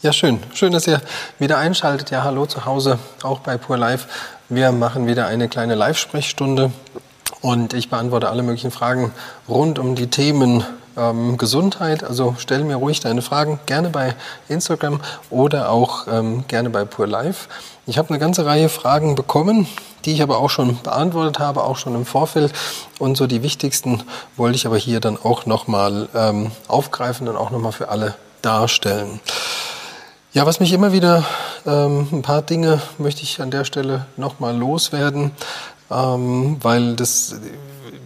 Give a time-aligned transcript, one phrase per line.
[0.00, 0.38] Ja, schön.
[0.54, 1.02] Schön, dass ihr
[1.40, 2.12] wieder einschaltet.
[2.12, 4.06] Ja, hallo zu Hause, auch bei Pur Live.
[4.48, 6.70] Wir machen wieder eine kleine Live-Sprechstunde
[7.40, 9.10] und ich beantworte alle möglichen Fragen
[9.48, 10.64] rund um die Themen
[10.96, 12.04] ähm, Gesundheit.
[12.04, 14.14] Also stell mir ruhig deine Fragen gerne bei
[14.48, 15.00] Instagram
[15.30, 17.48] oder auch ähm, gerne bei Pur Live.
[17.86, 19.66] Ich habe eine ganze Reihe Fragen bekommen,
[20.04, 22.52] die ich aber auch schon beantwortet habe, auch schon im Vorfeld.
[23.00, 24.04] Und so die wichtigsten
[24.36, 29.18] wollte ich aber hier dann auch nochmal ähm, aufgreifen und auch nochmal für alle darstellen.
[30.34, 31.24] Ja, was mich immer wieder,
[31.64, 35.30] ähm, ein paar Dinge möchte ich an der Stelle nochmal loswerden,
[35.90, 37.36] ähm, weil das,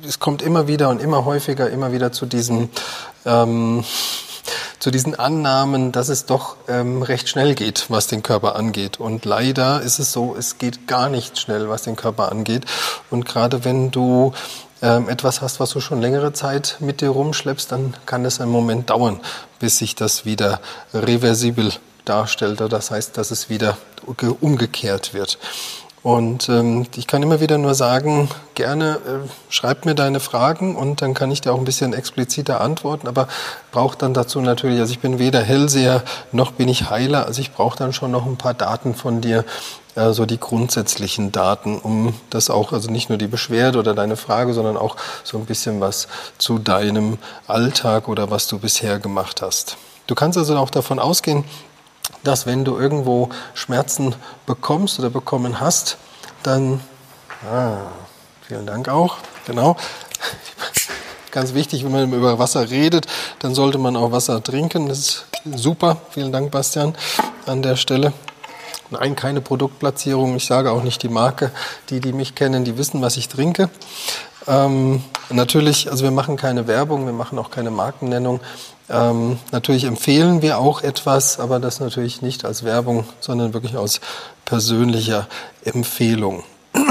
[0.07, 2.71] es kommt immer wieder und immer häufiger, immer wieder zu diesen,
[3.27, 3.83] ähm,
[4.79, 9.01] zu diesen Annahmen, dass es doch ähm, recht schnell geht, was den Körper angeht.
[9.01, 12.66] Und leider ist es so, es geht gar nicht schnell, was den Körper angeht.
[13.11, 14.33] Und gerade wenn du
[14.80, 18.52] ähm, etwas hast, was du schon längere Zeit mit dir rumschleppst, dann kann es einen
[18.52, 19.19] Moment dauern,
[19.59, 20.61] bis sich das wieder
[20.95, 21.73] reversibel
[22.05, 22.61] darstellt.
[22.61, 23.77] Das heißt, dass es wieder
[24.40, 25.38] umgekehrt wird.
[26.02, 31.01] Und ähm, ich kann immer wieder nur sagen, gerne äh, schreib mir deine Fragen und
[31.01, 33.29] dann kann ich dir auch ein bisschen expliziter antworten, aber
[33.71, 37.52] braucht dann dazu natürlich, also ich bin weder Hellseher noch bin ich Heiler, also ich
[37.52, 39.45] brauche dann schon noch ein paar Daten von dir,
[39.95, 44.16] äh, so die grundsätzlichen Daten, um das auch, also nicht nur die Beschwerde oder deine
[44.16, 49.40] Frage, sondern auch so ein bisschen was zu deinem Alltag oder was du bisher gemacht
[49.40, 49.77] hast.
[50.09, 51.45] Du kannst also auch davon ausgehen,
[52.23, 54.15] dass wenn du irgendwo Schmerzen
[54.47, 55.97] bekommst oder bekommen hast,
[56.43, 56.81] dann,
[57.51, 57.77] ah,
[58.47, 59.77] vielen Dank auch, genau.
[61.30, 63.07] Ganz wichtig, wenn man über Wasser redet,
[63.39, 64.89] dann sollte man auch Wasser trinken.
[64.89, 65.25] Das ist
[65.56, 65.97] super.
[66.11, 66.95] Vielen Dank, Bastian,
[67.47, 68.12] an der Stelle.
[68.91, 70.37] Nein, keine Produktplatzierung.
[70.37, 71.50] Ich sage auch nicht die Marke.
[71.89, 73.71] Die, die mich kennen, die wissen, was ich trinke.
[74.47, 78.41] Ähm, natürlich, also wir machen keine Werbung, wir machen auch keine Markennennung.
[78.93, 84.00] Ähm, natürlich empfehlen wir auch etwas, aber das natürlich nicht als Werbung, sondern wirklich aus
[84.44, 85.26] persönlicher
[85.65, 86.44] Empfehlung.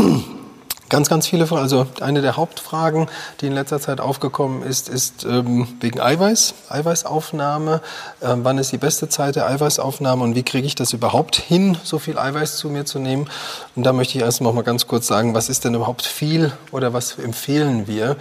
[0.92, 1.62] Ganz, ganz viele Fragen.
[1.62, 3.08] Also eine der Hauptfragen,
[3.40, 7.80] die in letzter Zeit aufgekommen ist, ist ähm, wegen Eiweiß, Eiweißaufnahme.
[8.22, 11.78] Ähm, wann ist die beste Zeit der Eiweißaufnahme und wie kriege ich das überhaupt hin,
[11.86, 13.30] so viel Eiweiß zu mir zu nehmen?
[13.78, 16.52] Und da möchte ich erst noch mal ganz kurz sagen, was ist denn überhaupt viel
[16.74, 18.18] oder was empfehlen wir?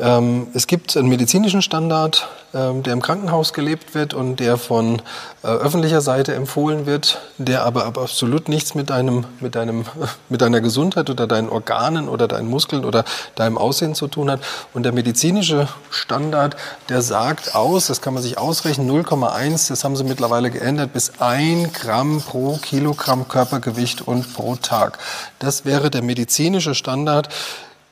[0.00, 5.02] Ähm, es gibt einen medizinischen Standard, ähm, der im Krankenhaus gelebt wird und der von
[5.42, 9.84] äh, öffentlicher Seite empfohlen wird, der aber absolut nichts mit deinem, mit deinem,
[10.28, 13.04] mit deiner Gesundheit oder deinen Organen oder deinen Muskeln oder
[13.34, 14.40] deinem Aussehen zu tun hat.
[14.72, 16.56] Und der medizinische Standard,
[16.88, 21.18] der sagt aus, das kann man sich ausrechnen, 0,1, das haben sie mittlerweile geändert, bis
[21.18, 24.98] 1 Gramm pro Kilogramm Körpergewicht und pro Tag.
[25.40, 27.30] Das wäre der medizinische Standard.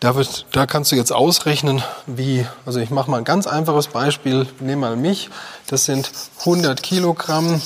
[0.01, 3.87] Da, wird, da kannst du jetzt ausrechnen, wie, also ich mache mal ein ganz einfaches
[3.87, 5.31] Beispiel, nehme mal mich,
[5.69, 7.63] das sind 100 Kilogramm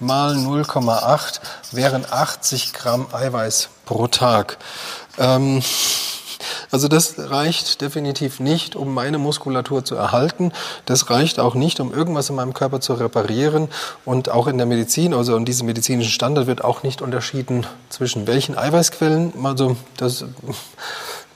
[0.00, 1.40] mal 0,8
[1.72, 4.58] wären 80 Gramm Eiweiß pro Tag.
[5.18, 5.62] Ähm,
[6.70, 10.52] also das reicht definitiv nicht, um meine Muskulatur zu erhalten.
[10.84, 13.68] Das reicht auch nicht, um irgendwas in meinem Körper zu reparieren.
[14.04, 18.26] Und auch in der Medizin, also in diesem medizinischen Standard wird auch nicht unterschieden zwischen
[18.26, 19.32] welchen Eiweißquellen.
[19.44, 20.24] Also das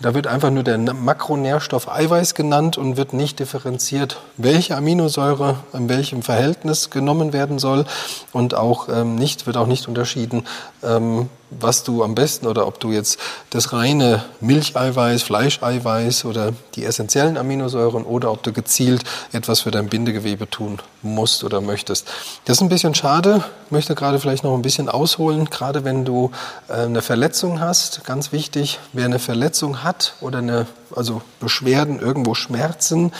[0.00, 5.88] da wird einfach nur der Makronährstoff Eiweiß genannt und wird nicht differenziert, welche Aminosäure in
[5.88, 7.84] welchem Verhältnis genommen werden soll.
[8.32, 10.46] Und auch ähm, nicht wird auch nicht unterschieden,
[10.82, 13.18] ähm, was du am besten oder ob du jetzt
[13.50, 19.02] das reine Milcheiweiß, Fleischeiweiß oder die essentiellen Aminosäuren oder ob du gezielt
[19.32, 22.06] etwas für dein Bindegewebe tun musst oder möchtest.
[22.44, 23.44] Das ist ein bisschen schade.
[23.66, 26.30] Ich möchte gerade vielleicht noch ein bisschen ausholen, gerade wenn du
[26.68, 28.04] äh, eine Verletzung hast.
[28.04, 33.12] Ganz wichtig, wer eine Verletzung hat oder eine, also Beschwerden, irgendwo Schmerzen,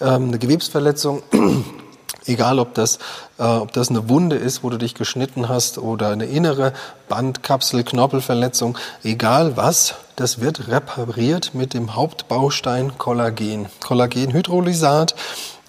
[0.00, 1.22] ähm, eine Gewebsverletzung,
[2.26, 2.98] Egal, ob das,
[3.38, 6.72] äh, ob das eine Wunde ist, wo du dich geschnitten hast oder eine innere
[7.08, 13.66] Bandkapsel, Knorpelverletzung, egal was, das wird repariert mit dem Hauptbaustein Kollagen.
[13.80, 15.14] Kollagenhydrolysat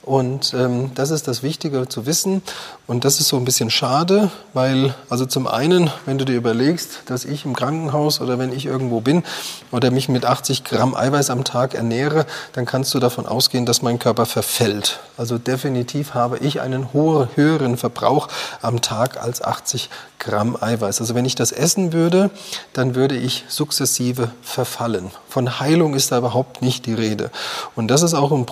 [0.04, 2.42] und ähm, das ist das Wichtige zu wissen.
[2.86, 7.04] Und das ist so ein bisschen schade, weil, also zum einen, wenn du dir überlegst,
[7.06, 9.24] dass ich im Krankenhaus oder wenn ich irgendwo bin
[9.72, 13.82] oder mich mit 80 Gramm Eiweiß am Tag ernähre, dann kannst du davon ausgehen, dass
[13.82, 15.00] mein Körper verfällt.
[15.18, 18.28] Also definitiv habe ich einen höheren Verbrauch
[18.62, 19.90] am Tag als 80
[20.24, 21.02] Gramm Eiweiß.
[21.02, 22.30] Also wenn ich das essen würde,
[22.72, 25.12] dann würde ich sukzessive verfallen.
[25.28, 27.30] Von Heilung ist da überhaupt nicht die Rede.
[27.76, 28.46] Und das ist auch ein,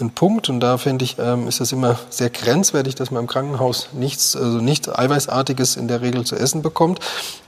[0.00, 3.26] ein Punkt, und da finde ich, ähm, ist das immer sehr grenzwertig, dass man im
[3.26, 7.00] Krankenhaus nichts, also nichts Eiweißartiges in der Regel zu essen bekommt,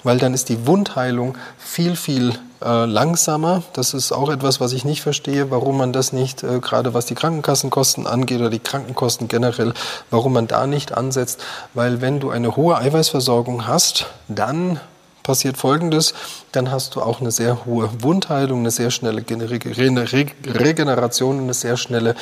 [0.03, 3.63] weil dann ist die Wundheilung viel, viel äh, langsamer.
[3.73, 7.07] Das ist auch etwas, was ich nicht verstehe, warum man das nicht, äh, gerade was
[7.07, 9.75] die Krankenkassenkosten angeht oder die Krankenkosten generell,
[10.11, 11.41] warum man da nicht ansetzt.
[11.75, 14.81] Weil wenn du eine hohe Eiweißversorgung hast, dann
[15.29, 16.15] passiert Folgendes,
[16.53, 22.15] dann hast du auch eine sehr hohe Wundheilung, eine sehr schnelle Regeneration, eine sehr schnelle,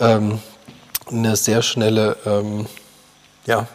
[0.00, 0.38] ähm,
[1.10, 2.66] eine sehr schnelle, ähm,
[3.46, 3.66] ja,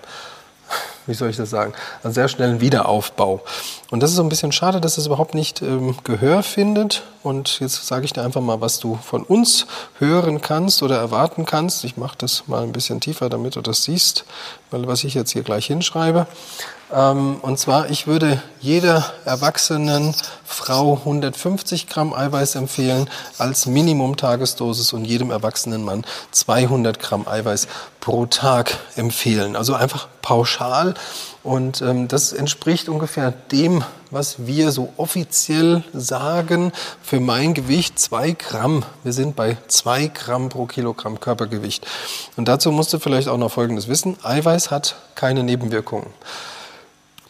[1.08, 1.74] wie soll ich das sagen,
[2.04, 3.42] einen sehr schnellen Wiederaufbau.
[3.90, 7.04] Und das ist so ein bisschen schade, dass es überhaupt nicht ähm, Gehör findet.
[7.24, 9.66] Und jetzt sage ich dir einfach mal, was du von uns
[10.00, 11.84] hören kannst oder erwarten kannst.
[11.84, 14.26] Ich mache das mal ein bisschen tiefer, damit du das siehst,
[14.70, 16.28] weil was ich jetzt hier gleich hinschreibe.
[16.94, 25.06] Ähm, und zwar, ich würde jeder erwachsenen Frau 150 Gramm Eiweiß empfehlen als Minimum-Tagesdosis und
[25.06, 27.68] jedem erwachsenen Mann 200 Gramm Eiweiß
[28.02, 29.56] pro Tag empfehlen.
[29.56, 30.94] Also einfach pauschal.
[31.44, 36.72] Und ähm, das entspricht ungefähr dem, was wir so offiziell sagen.
[37.02, 38.84] Für mein Gewicht zwei Gramm.
[39.04, 41.88] Wir sind bei zwei Gramm pro Kilogramm Körpergewicht.
[42.36, 44.18] Und dazu musst du vielleicht auch noch Folgendes wissen.
[44.22, 46.08] Eiweiß hat keine Nebenwirkungen.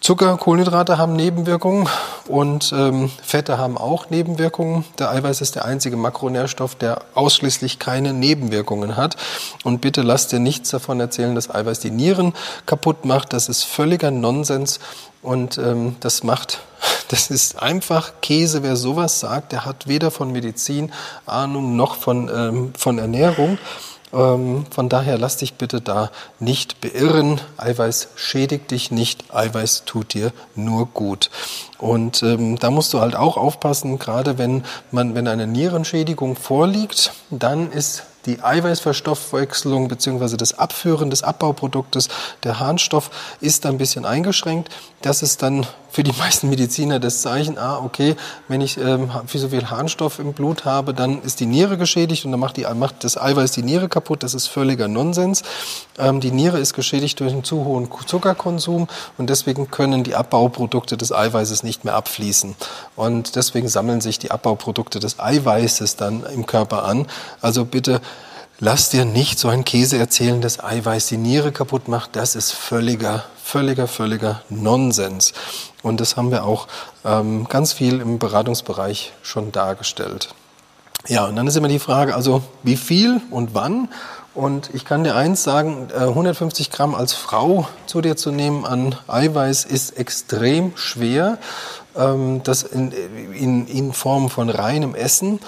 [0.02, 1.88] Zucker, Kohlenhydrate haben Nebenwirkungen
[2.28, 4.84] und ähm, Fette haben auch Nebenwirkungen.
[4.98, 9.16] Der Eiweiß ist der einzige Makronährstoff, der ausschließlich keine Nebenwirkungen hat.
[9.64, 12.34] Und bitte lass dir nichts davon erzählen, dass Eiweiß die Nieren
[12.66, 13.32] kaputt macht.
[13.32, 14.80] Das ist völliger Nonsens
[15.22, 16.62] und ähm, das macht,
[17.10, 18.64] das ist einfach Käse.
[18.64, 20.92] Wer sowas sagt, der hat weder von Medizin
[21.28, 23.60] Ahnung noch von, ähm, von Ernährung.
[24.14, 27.40] Ähm, von daher lass dich bitte da nicht beirren.
[27.58, 31.30] Eiweiß schädigt dich nicht, Eiweiß tut dir nur gut.
[31.78, 37.14] Und ähm, da musst du halt auch aufpassen, gerade wenn man, wenn eine Nierenschädigung vorliegt,
[37.30, 40.38] dann ist die Eiweißverstoffwechselung bzw.
[40.38, 42.08] das Abführen des Abbauproduktes,
[42.44, 43.10] der Harnstoff,
[43.40, 44.70] ist ein bisschen eingeschränkt.
[45.02, 48.16] Das ist dann für die meisten Mediziner das Zeichen, ah, okay,
[48.48, 52.32] wenn ich ähm, so viel Harnstoff im Blut habe, dann ist die Niere geschädigt und
[52.32, 54.24] dann macht, die, macht das Eiweiß die Niere kaputt.
[54.24, 55.44] Das ist völliger Nonsens.
[55.98, 60.98] Ähm, die Niere ist geschädigt durch einen zu hohen Zuckerkonsum und deswegen können die Abbauprodukte
[60.98, 62.56] des Eiweißes nicht mehr abfließen.
[62.96, 67.08] Und deswegen sammeln sich die Abbauprodukte des Eiweißes dann im Körper an.
[67.42, 68.02] Also bitte
[68.62, 72.16] lass dir nicht so ein Käse erzählen, dass Eiweiß die Niere kaputt macht.
[72.16, 75.34] Das ist völliger, völliger, völliger Nonsens.
[75.82, 76.68] Und das haben wir auch
[77.04, 80.34] ähm, ganz viel im Beratungsbereich schon dargestellt.
[81.08, 83.90] Ja, und dann ist immer die Frage, also wie viel und wann?
[84.36, 88.66] Und ich kann dir eins sagen, 150 äh, Gramm als Frau zu dir zu nehmen
[88.66, 91.40] an Eiweiß ist extrem schwer.
[91.98, 92.92] Ähm, das in,
[93.34, 95.40] in, in Form von reinem Essen.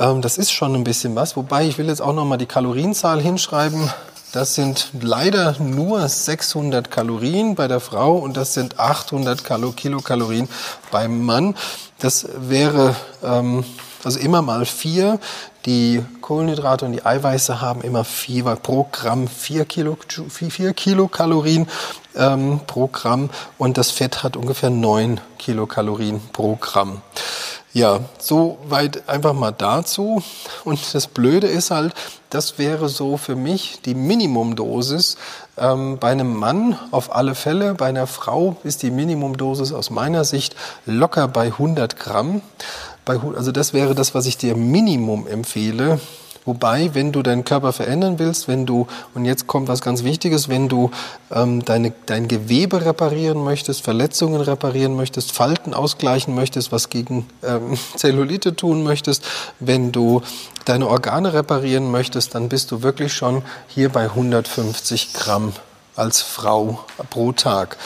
[0.00, 1.36] Ähm, das ist schon ein bisschen was.
[1.36, 3.90] Wobei ich will jetzt auch noch mal die Kalorienzahl hinschreiben.
[4.32, 9.42] Das sind leider nur 600 Kalorien bei der Frau und das sind 800
[9.76, 10.48] Kilokalorien
[10.90, 11.56] beim Mann.
[11.98, 12.94] Das wäre
[13.24, 13.64] ähm,
[14.04, 15.18] also immer mal vier.
[15.66, 19.98] Die Kohlenhydrate und die Eiweiße haben immer vier, pro Gramm vier, Kilo,
[20.74, 21.68] Kilokalorien
[22.16, 27.02] ähm, pro Gramm und das Fett hat ungefähr neun Kilokalorien pro Gramm.
[27.72, 30.22] Ja, so weit einfach mal dazu.
[30.64, 31.94] Und das Blöde ist halt,
[32.28, 35.16] das wäre so für mich die Minimumdosis.
[35.56, 40.24] Ähm, bei einem Mann auf alle Fälle, bei einer Frau ist die Minimumdosis aus meiner
[40.24, 42.42] Sicht locker bei 100 Gramm.
[43.04, 46.00] Bei, also das wäre das, was ich dir Minimum empfehle.
[46.44, 50.48] Wobei, wenn du deinen Körper verändern willst, wenn du, und jetzt kommt was ganz Wichtiges,
[50.48, 50.90] wenn du
[51.30, 57.78] ähm, deine, dein Gewebe reparieren möchtest, Verletzungen reparieren möchtest, Falten ausgleichen möchtest, was gegen ähm,
[57.96, 59.22] Zellulite tun möchtest,
[59.58, 60.22] wenn du
[60.64, 65.52] deine Organe reparieren möchtest, dann bist du wirklich schon hier bei 150 Gramm
[65.94, 66.80] als Frau
[67.10, 67.76] pro Tag.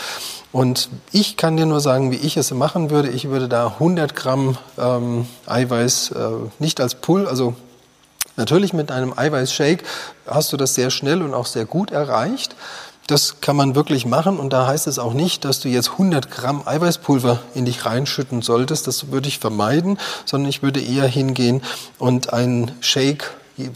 [0.53, 3.09] Und ich kann dir nur sagen, wie ich es machen würde.
[3.09, 6.31] Ich würde da 100 Gramm ähm, Eiweiß äh,
[6.61, 7.55] nicht als Pull, also
[8.37, 9.85] natürlich mit einem Eiweißshake
[10.27, 12.55] hast du das sehr schnell und auch sehr gut erreicht.
[13.07, 16.31] Das kann man wirklich machen und da heißt es auch nicht, dass du jetzt 100
[16.31, 18.87] Gramm Eiweißpulver in dich reinschütten solltest.
[18.87, 21.63] Das würde ich vermeiden, sondern ich würde eher hingehen
[21.99, 23.31] und einen Shake,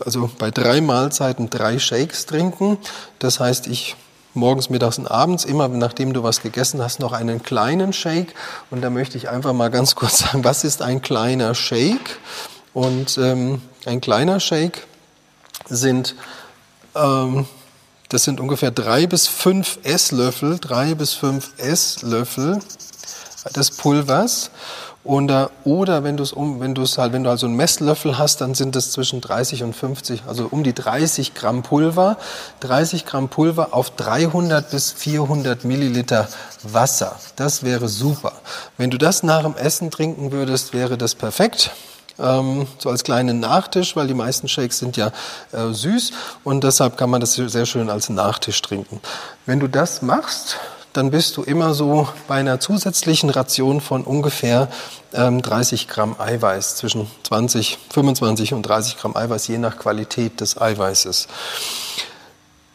[0.05, 2.79] also bei drei Mahlzeiten drei Shakes trinken.
[3.19, 3.97] Das heißt, ich
[4.33, 8.35] morgens, mittags und abends, immer nachdem du was gegessen hast, noch einen kleinen Shake.
[8.71, 12.19] Und da möchte ich einfach mal ganz kurz sagen, was ist ein kleiner Shake?
[12.75, 14.87] Und ähm, ein kleiner Shake
[15.69, 16.15] sind,
[16.95, 17.47] ähm,
[18.09, 22.61] das sind ungefähr drei bis fünf Esslöffel, drei bis fünf Esslöffel
[23.55, 24.51] des Pulvers.
[25.05, 28.19] Oder, oder wenn du es um, wenn du es halt, wenn du also einen Messlöffel
[28.19, 32.19] hast, dann sind es zwischen 30 und 50, also um die 30 Gramm Pulver.
[32.61, 36.29] 30 Gramm Pulver auf 300 bis 400 Milliliter
[36.63, 37.19] Wasser.
[37.37, 38.33] Das wäre super.
[38.77, 41.71] Wenn du das nach dem Essen trinken würdest, wäre das perfekt
[42.19, 45.13] ähm, so als kleinen Nachtisch, weil die meisten Shakes sind ja
[45.53, 46.13] äh, süß
[46.45, 49.01] und deshalb kann man das sehr schön als Nachtisch trinken.
[49.47, 50.59] Wenn du das machst,
[50.93, 54.69] dann bist du immer so bei einer zusätzlichen Ration von ungefähr
[55.13, 60.61] ähm, 30 Gramm Eiweiß, zwischen 20, 25 und 30 Gramm Eiweiß, je nach Qualität des
[60.61, 61.29] Eiweißes.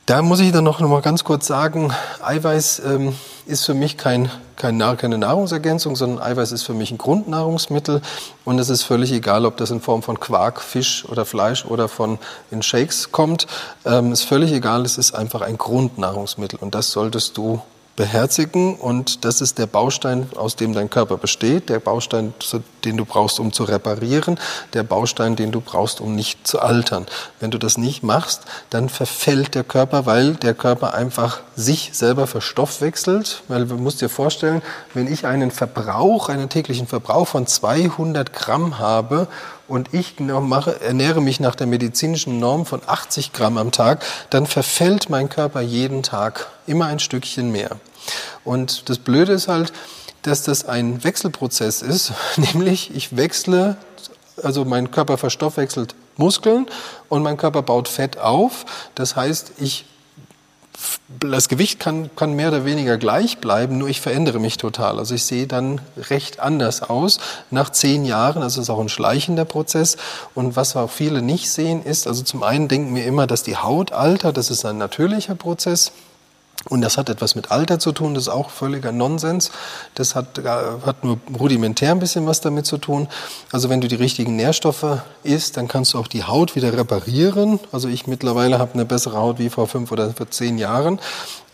[0.05, 4.29] Da muss ich dann noch mal ganz kurz sagen, Eiweiß ähm, ist für mich kein,
[4.57, 8.01] kein, keine Nahrungsergänzung, sondern Eiweiß ist für mich ein Grundnahrungsmittel
[8.43, 11.87] und es ist völlig egal, ob das in Form von Quark, Fisch oder Fleisch oder
[11.87, 12.19] von
[12.51, 13.47] in Shakes kommt.
[13.85, 17.61] Ähm, ist völlig egal, es ist einfach ein Grundnahrungsmittel und das solltest du
[17.95, 22.33] beherzigen und das ist der Baustein, aus dem dein Körper besteht, der Baustein,
[22.83, 24.39] den du brauchst, um zu reparieren,
[24.73, 27.05] der Baustein, den du brauchst, um nicht zu altern.
[27.39, 32.25] Wenn du das nicht machst, dann verfällt der Körper, weil der Körper einfach sich selber
[32.25, 34.63] verstoffwechselt, weil du musst dir vorstellen,
[34.95, 39.27] wenn ich einen Verbrauch, einen täglichen Verbrauch von 200 Gramm habe
[39.67, 44.45] und ich mache, ernähre mich nach der medizinischen Norm von 80 Gramm am Tag, dann
[44.45, 47.77] verfällt mein Körper jeden Tag immer ein Stückchen mehr.
[48.43, 49.71] Und das Blöde ist halt,
[50.23, 53.77] dass das ein Wechselprozess ist, nämlich ich wechsle,
[54.41, 56.67] also mein Körper verstoffwechselt Muskeln
[57.09, 58.65] und mein Körper baut Fett auf.
[58.95, 59.85] Das heißt, ich
[61.19, 64.99] das Gewicht kann, kann mehr oder weniger gleich bleiben, nur ich verändere mich total.
[64.99, 67.19] Also ich sehe dann recht anders aus
[67.51, 68.41] nach zehn Jahren.
[68.41, 69.97] Also es ist auch ein schleichender Prozess.
[70.33, 73.57] Und was auch viele nicht sehen ist, also zum einen denken wir immer, dass die
[73.57, 74.37] Haut altert.
[74.37, 75.91] Das ist ein natürlicher Prozess.
[76.69, 79.51] Und das hat etwas mit Alter zu tun, das ist auch völliger Nonsens.
[79.95, 80.43] Das hat, äh,
[80.85, 83.09] hat nur rudimentär ein bisschen was damit zu tun.
[83.51, 87.59] Also wenn du die richtigen Nährstoffe isst, dann kannst du auch die Haut wieder reparieren.
[87.73, 90.99] Also ich mittlerweile habe eine bessere Haut wie vor fünf oder vor zehn Jahren.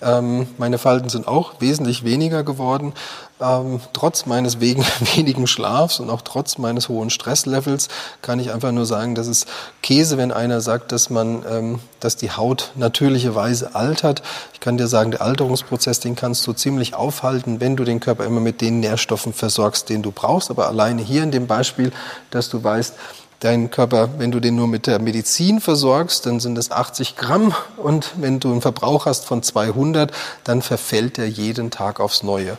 [0.01, 2.93] Ähm, meine Falten sind auch wesentlich weniger geworden.
[3.41, 4.83] Ähm, trotz meines wegen,
[5.15, 7.87] wenigen Schlafs und auch trotz meines hohen Stresslevels
[8.21, 9.45] kann ich einfach nur sagen, dass es
[9.81, 14.21] Käse, wenn einer sagt, dass man, ähm, dass die Haut natürlicherweise altert.
[14.53, 18.25] Ich kann dir sagen, der Alterungsprozess, den kannst du ziemlich aufhalten, wenn du den Körper
[18.25, 20.49] immer mit den Nährstoffen versorgst, den du brauchst.
[20.49, 21.91] Aber alleine hier in dem Beispiel,
[22.31, 22.95] dass du weißt,
[23.39, 27.53] Dein Körper, wenn du den nur mit der Medizin versorgst, dann sind es 80 Gramm
[27.77, 30.11] und wenn du einen Verbrauch hast von 200,
[30.43, 32.57] dann verfällt er jeden Tag aufs Neue.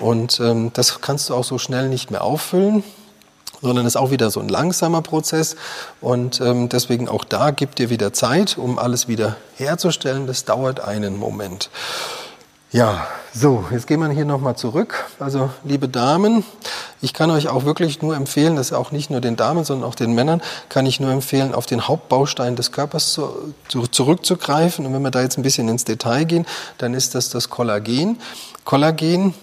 [0.00, 2.82] Und ähm, das kannst du auch so schnell nicht mehr auffüllen
[3.62, 5.54] sondern ist auch wieder so ein langsamer Prozess
[6.00, 10.26] und ähm, deswegen auch da gibt dir wieder Zeit, um alles wieder herzustellen.
[10.26, 11.70] Das dauert einen Moment.
[12.72, 15.04] Ja, so, jetzt gehen wir hier nochmal zurück.
[15.18, 16.42] Also, liebe Damen,
[17.02, 19.94] ich kann euch auch wirklich nur empfehlen, dass auch nicht nur den Damen, sondern auch
[19.94, 24.86] den Männern, kann ich nur empfehlen, auf den Hauptbaustein des Körpers zu, zu, zurückzugreifen.
[24.86, 26.46] Und wenn wir da jetzt ein bisschen ins Detail gehen,
[26.78, 28.18] dann ist das das Kollagen.
[28.64, 29.34] Kollagen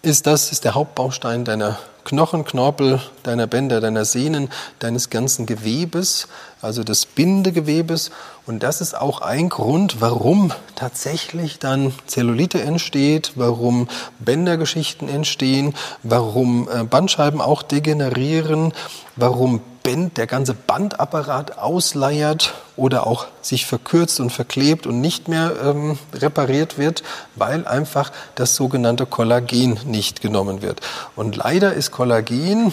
[0.00, 6.28] ist das, ist der Hauptbaustein deiner Knochen, Knorpel, deiner Bänder, deiner Sehnen, deines ganzen Gewebes,
[6.64, 8.10] also des Bindegewebes.
[8.46, 16.68] Und das ist auch ein Grund, warum tatsächlich dann Zellulite entsteht, warum Bändergeschichten entstehen, warum
[16.68, 18.72] äh, Bandscheiben auch degenerieren,
[19.16, 25.52] warum Band, der ganze Bandapparat ausleiert oder auch sich verkürzt und verklebt und nicht mehr
[25.62, 27.02] ähm, repariert wird,
[27.36, 30.80] weil einfach das sogenannte Kollagen nicht genommen wird.
[31.16, 32.72] Und leider ist Kollagen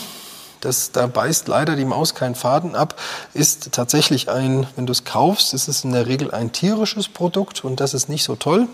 [0.62, 2.96] das, da beißt leider die Maus keinen Faden ab,
[3.34, 7.63] ist tatsächlich ein, wenn du es kaufst, ist es in der Regel ein tierisches Produkt
[7.63, 8.68] und das ist nicht so toll.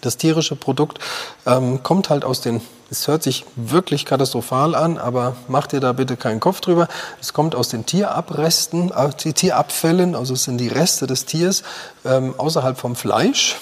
[0.00, 0.98] Das tierische Produkt
[1.46, 5.92] ähm, kommt halt aus den, es hört sich wirklich katastrophal an, aber mach dir da
[5.92, 6.88] bitte keinen Kopf drüber.
[7.20, 11.62] Es kommt aus den Tierabresten, äh, Tierabfällen, also es sind die Reste des Tiers
[12.04, 13.60] ähm, außerhalb vom Fleisch.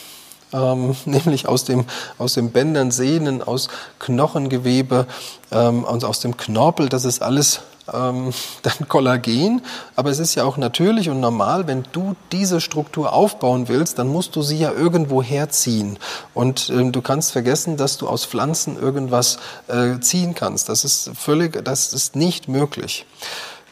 [0.52, 1.84] Ähm, nämlich aus dem,
[2.18, 5.06] aus den Bändern, Sehnen, aus Knochengewebe
[5.52, 6.88] ähm, und aus dem Knorpel.
[6.88, 7.60] Das ist alles
[7.92, 9.62] ähm, dann Kollagen.
[9.96, 14.08] Aber es ist ja auch natürlich und normal, wenn du diese Struktur aufbauen willst, dann
[14.08, 15.98] musst du sie ja irgendwo herziehen.
[16.34, 19.38] Und ähm, du kannst vergessen, dass du aus Pflanzen irgendwas
[19.68, 20.68] äh, ziehen kannst.
[20.68, 23.06] Das ist völlig, das ist nicht möglich.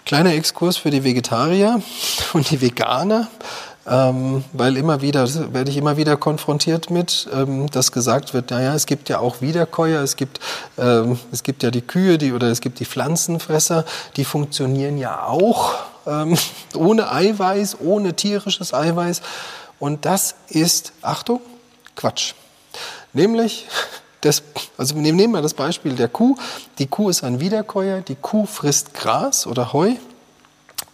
[0.05, 1.83] Kleiner Exkurs für die Vegetarier
[2.33, 3.29] und die Veganer
[3.89, 8.75] ähm, weil immer wieder, werde ich immer wieder konfrontiert mit, ähm, dass gesagt wird, naja,
[8.75, 10.41] es gibt ja auch Wiederkäuer, es gibt,
[10.77, 13.85] ähm, es gibt ja die Kühe, die, oder es gibt die Pflanzenfresser,
[14.17, 15.75] die funktionieren ja auch
[16.07, 16.37] ähm,
[16.75, 19.23] ohne Eiweiß, ohne tierisches Eiweiß.
[19.79, 21.41] Und das ist, Achtung,
[21.97, 22.35] Quatsch.
[23.13, 23.67] Nämlich,
[24.21, 24.43] das,
[24.77, 26.37] also wir nehmen mal das Beispiel der Kuh.
[26.79, 29.95] Die Kuh ist ein Wiederkäuer, die Kuh frisst Gras oder Heu.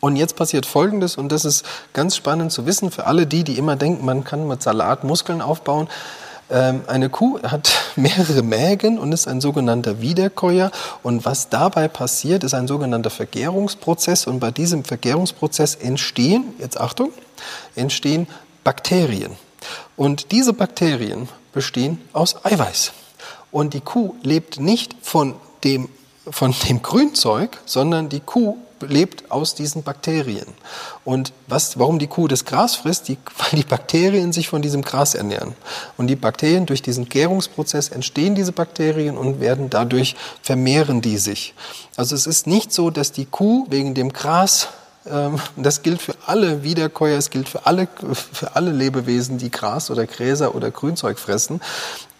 [0.04, 3.56] Und jetzt passiert Folgendes, und das ist ganz spannend zu wissen für alle die, die
[3.56, 5.88] immer denken, man kann mit Salat Muskeln aufbauen.
[6.50, 10.70] Ähm, eine Kuh hat mehrere Mägen und ist ein sogenannter Wiederkäuer.
[11.02, 14.26] Und was dabei passiert, ist ein sogenannter Vergärungsprozess.
[14.26, 17.10] Und bei diesem Vergärungsprozess entstehen, jetzt Achtung,
[17.74, 18.26] entstehen
[18.62, 19.32] Bakterien.
[19.96, 22.92] Und diese Bakterien bestehen aus Eiweiß.
[23.50, 25.34] Und die Kuh lebt nicht von
[25.64, 25.88] dem,
[26.30, 30.46] von dem Grünzeug, sondern die Kuh lebt aus diesen Bakterien.
[31.04, 33.08] Und was, warum die Kuh das Gras frisst?
[33.08, 35.54] Die, weil die Bakterien sich von diesem Gras ernähren.
[35.96, 41.54] Und die Bakterien, durch diesen Gärungsprozess entstehen diese Bakterien und werden dadurch vermehren die sich.
[41.96, 44.68] Also es ist nicht so, dass die Kuh wegen dem Gras
[45.06, 49.90] ähm, das gilt für alle Wiederkäuer, es gilt für alle, für alle Lebewesen, die Gras
[49.90, 51.60] oder Gräser oder Grünzeug fressen.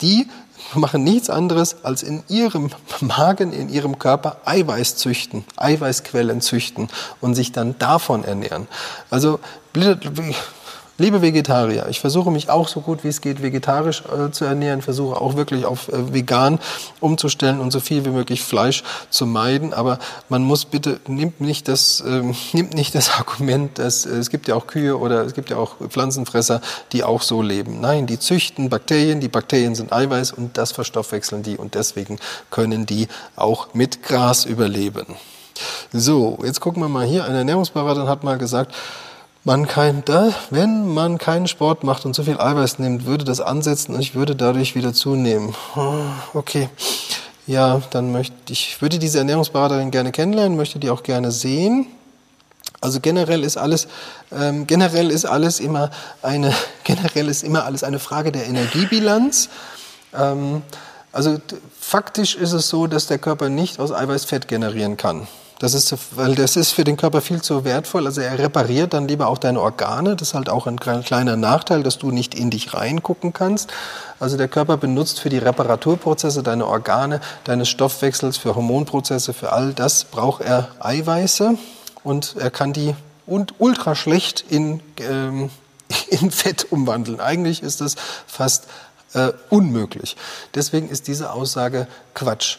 [0.00, 0.28] Die
[0.75, 6.88] machen nichts anderes, als in ihrem Magen, in ihrem Körper Eiweiß züchten, Eiweißquellen züchten
[7.21, 8.68] und sich dann davon ernähren.
[9.11, 9.40] Also
[10.96, 14.80] Liebe Vegetarier, ich versuche mich auch so gut wie es geht vegetarisch äh, zu ernähren,
[14.80, 16.60] versuche auch wirklich auf äh, vegan
[17.00, 19.74] umzustellen und so viel wie möglich Fleisch zu meiden.
[19.74, 19.98] Aber
[20.28, 22.22] man muss bitte, nimmt nicht das, äh,
[22.52, 25.56] nimmt nicht das Argument, dass äh, es gibt ja auch Kühe oder es gibt ja
[25.56, 26.60] auch Pflanzenfresser,
[26.92, 27.80] die auch so leben.
[27.80, 32.20] Nein, die züchten Bakterien, die Bakterien sind Eiweiß und das verstoffwechseln die und deswegen
[32.52, 35.06] können die auch mit Gras überleben.
[35.92, 37.24] So, jetzt gucken wir mal hier.
[37.24, 38.72] Ein Ernährungsberater hat mal gesagt,
[39.44, 39.68] man
[40.04, 44.00] da, wenn man keinen Sport macht und so viel Eiweiß nimmt, würde das ansetzen und
[44.00, 45.54] ich würde dadurch wieder zunehmen.
[45.74, 46.70] Ah, okay.
[47.46, 51.86] Ja, dann möchte ich würde diese Ernährungsberaterin gerne kennenlernen, möchte die auch gerne sehen.
[52.80, 53.86] Also generell ist alles,
[54.32, 55.90] ähm, generell ist alles immer
[56.22, 59.50] eine, generell ist immer alles eine Frage der Energiebilanz.
[60.14, 60.62] Ähm,
[61.12, 61.38] also
[61.78, 65.28] faktisch ist es so, dass der Körper nicht aus Eiweiß Fett generieren kann.
[65.61, 68.06] Das ist, weil das ist für den Körper viel zu wertvoll.
[68.06, 70.16] Also er repariert dann lieber auch deine Organe.
[70.16, 73.73] Das ist halt auch ein kleiner Nachteil, dass du nicht in dich reingucken kannst.
[74.18, 79.73] Also der Körper benutzt für die Reparaturprozesse deine Organe, deines Stoffwechsels, für Hormonprozesse, für all
[79.73, 81.56] das braucht er Eiweiße
[82.02, 82.94] und er kann die
[83.26, 85.50] und ultra schlecht in, ähm,
[86.08, 87.20] in Fett umwandeln.
[87.20, 87.94] Eigentlich ist das
[88.26, 88.66] fast
[89.14, 90.16] äh, unmöglich.
[90.54, 92.59] Deswegen ist diese Aussage Quatsch.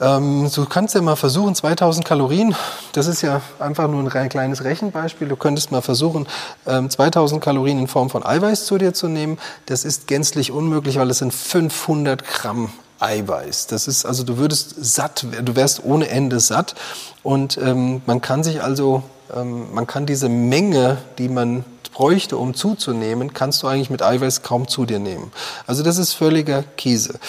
[0.00, 2.56] Ähm, du kannst ja mal versuchen, 2000 Kalorien,
[2.92, 5.28] das ist ja einfach nur ein kleines Rechenbeispiel.
[5.28, 6.26] Du könntest mal versuchen,
[6.66, 9.38] ähm, 2000 Kalorien in Form von Eiweiß zu dir zu nehmen.
[9.66, 13.68] Das ist gänzlich unmöglich, weil es sind 500 Gramm Eiweiß.
[13.68, 16.74] Das ist also, du würdest satt, du wärst ohne Ende satt.
[17.22, 19.04] Und ähm, man kann sich also,
[19.34, 24.42] ähm, man kann diese Menge, die man bräuchte, um zuzunehmen, kannst du eigentlich mit Eiweiß
[24.42, 25.30] kaum zu dir nehmen.
[25.68, 27.20] Also das ist völliger Käse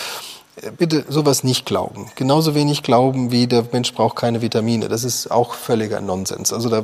[0.77, 2.11] bitte sowas nicht glauben.
[2.15, 4.87] Genauso wenig glauben wie der Mensch braucht keine Vitamine.
[4.87, 6.53] Das ist auch völliger Nonsens.
[6.53, 6.83] Also da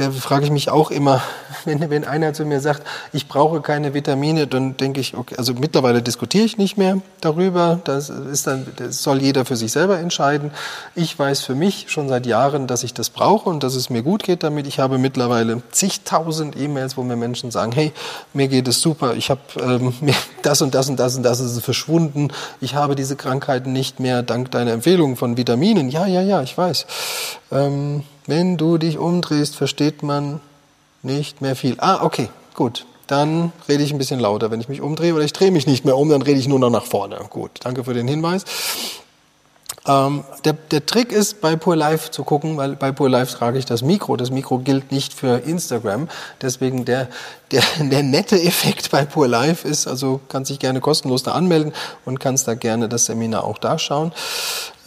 [0.00, 1.22] da frage ich mich auch immer,
[1.66, 2.82] wenn, wenn einer zu mir sagt,
[3.12, 7.80] ich brauche keine Vitamine, dann denke ich, okay, also mittlerweile diskutiere ich nicht mehr darüber.
[7.84, 10.52] Das ist dann, das soll jeder für sich selber entscheiden.
[10.94, 14.02] Ich weiß für mich schon seit Jahren, dass ich das brauche und dass es mir
[14.02, 14.66] gut geht damit.
[14.66, 17.92] Ich habe mittlerweile zigtausend E-Mails, wo mir Menschen sagen, hey,
[18.32, 19.92] mir geht es super, ich habe ähm,
[20.42, 22.28] das und das und das und das ist verschwunden.
[22.62, 25.90] Ich habe diese Krankheiten nicht mehr dank deiner Empfehlungen von Vitaminen.
[25.90, 26.86] Ja, ja, ja, ich weiß.
[27.52, 30.40] Ähm, wenn du dich umdrehst, versteht man
[31.02, 31.74] nicht mehr viel.
[31.78, 32.86] Ah, okay, gut.
[33.08, 34.52] Dann rede ich ein bisschen lauter.
[34.52, 36.60] Wenn ich mich umdrehe oder ich drehe mich nicht mehr um, dann rede ich nur
[36.60, 37.18] noch nach vorne.
[37.28, 38.44] Gut, danke für den Hinweis.
[39.84, 43.58] Ähm, der, der, Trick ist, bei Pure Life zu gucken, weil bei Pure Life trage
[43.58, 44.16] ich das Mikro.
[44.16, 46.08] Das Mikro gilt nicht für Instagram.
[46.40, 47.08] Deswegen der,
[47.50, 51.72] der, der nette Effekt bei Pure Life ist, also kannst dich gerne kostenlos da anmelden
[52.04, 54.12] und kannst da gerne das Seminar auch da schauen.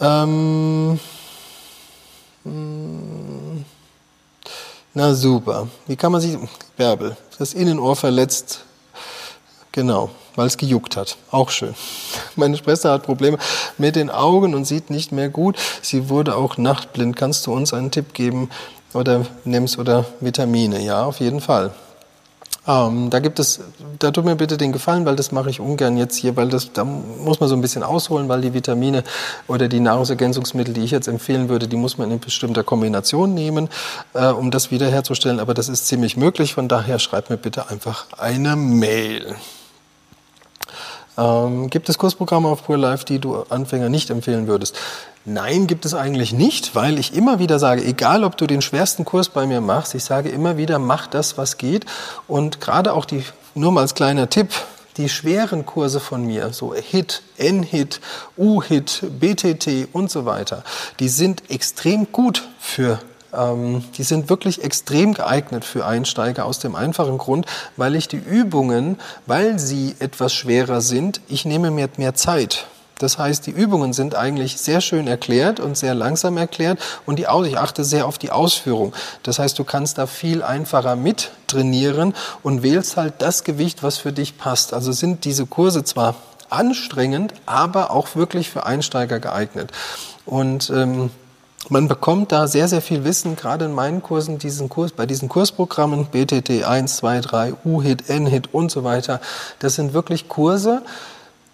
[0.00, 1.00] Ähm hm.
[2.44, 3.64] Na
[5.14, 5.68] super.
[5.86, 6.36] Wie kann man sich.
[6.76, 8.64] Bärbel, das Innenohr verletzt.
[9.72, 11.16] Genau, weil es gejuckt hat.
[11.30, 11.74] Auch schön.
[12.36, 13.38] Meine Schwester hat Probleme
[13.78, 15.56] mit den Augen und sieht nicht mehr gut.
[15.82, 17.16] Sie wurde auch nachtblind.
[17.16, 18.50] Kannst du uns einen Tipp geben?
[18.92, 20.80] Oder nimmst oder Vitamine?
[20.80, 21.72] Ja, auf jeden Fall.
[22.66, 23.60] Ähm, da gibt es,
[23.98, 26.72] da tut mir bitte den Gefallen, weil das mache ich ungern jetzt hier, weil das,
[26.72, 29.04] da muss man so ein bisschen ausholen, weil die Vitamine
[29.48, 33.68] oder die Nahrungsergänzungsmittel, die ich jetzt empfehlen würde, die muss man in bestimmter Kombination nehmen,
[34.14, 35.40] äh, um das wiederherzustellen.
[35.40, 36.54] Aber das ist ziemlich möglich.
[36.54, 39.36] Von daher schreibt mir bitte einfach eine Mail.
[41.16, 44.76] Ähm, gibt es Kursprogramme auf Pure Life, die du Anfänger nicht empfehlen würdest?
[45.26, 49.06] Nein, gibt es eigentlich nicht, weil ich immer wieder sage, egal ob du den schwersten
[49.06, 51.86] Kurs bei mir machst, ich sage immer wieder, mach das, was geht.
[52.28, 54.50] Und gerade auch die, nur mal als kleiner Tipp,
[54.98, 58.00] die schweren Kurse von mir, so HIT, N-HIT,
[58.36, 60.62] U-HIT, BTT und so weiter,
[61.00, 62.98] die sind extrem gut für
[63.32, 68.18] ähm, die sind wirklich extrem geeignet für Einsteiger aus dem einfachen Grund, weil ich die
[68.18, 72.66] Übungen, weil sie etwas schwerer sind, ich nehme mir mehr Zeit.
[72.98, 77.26] Das heißt, die Übungen sind eigentlich sehr schön erklärt und sehr langsam erklärt und die,
[77.46, 78.92] ich achte sehr auf die Ausführung.
[79.22, 83.98] Das heißt, du kannst da viel einfacher mit trainieren und wählst halt das Gewicht, was
[83.98, 84.72] für dich passt.
[84.72, 86.14] Also sind diese Kurse zwar
[86.50, 89.72] anstrengend, aber auch wirklich für Einsteiger geeignet.
[90.24, 91.10] Und ähm,
[91.70, 95.28] man bekommt da sehr, sehr viel Wissen, gerade in meinen Kursen, diesen Kurs, bei diesen
[95.28, 99.20] Kursprogrammen, BTT 1, 2, 3, U-Hit, N-Hit und so weiter.
[99.60, 100.82] Das sind wirklich Kurse,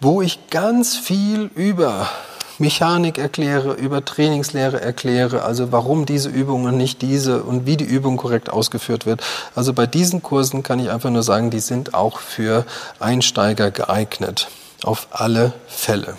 [0.01, 2.09] wo ich ganz viel über
[2.57, 8.17] Mechanik erkläre, über Trainingslehre erkläre, also warum diese Übungen nicht diese und wie die Übung
[8.17, 9.23] korrekt ausgeführt wird.
[9.55, 12.65] Also bei diesen Kursen kann ich einfach nur sagen, die sind auch für
[12.99, 14.47] Einsteiger geeignet.
[14.83, 16.17] Auf alle Fälle.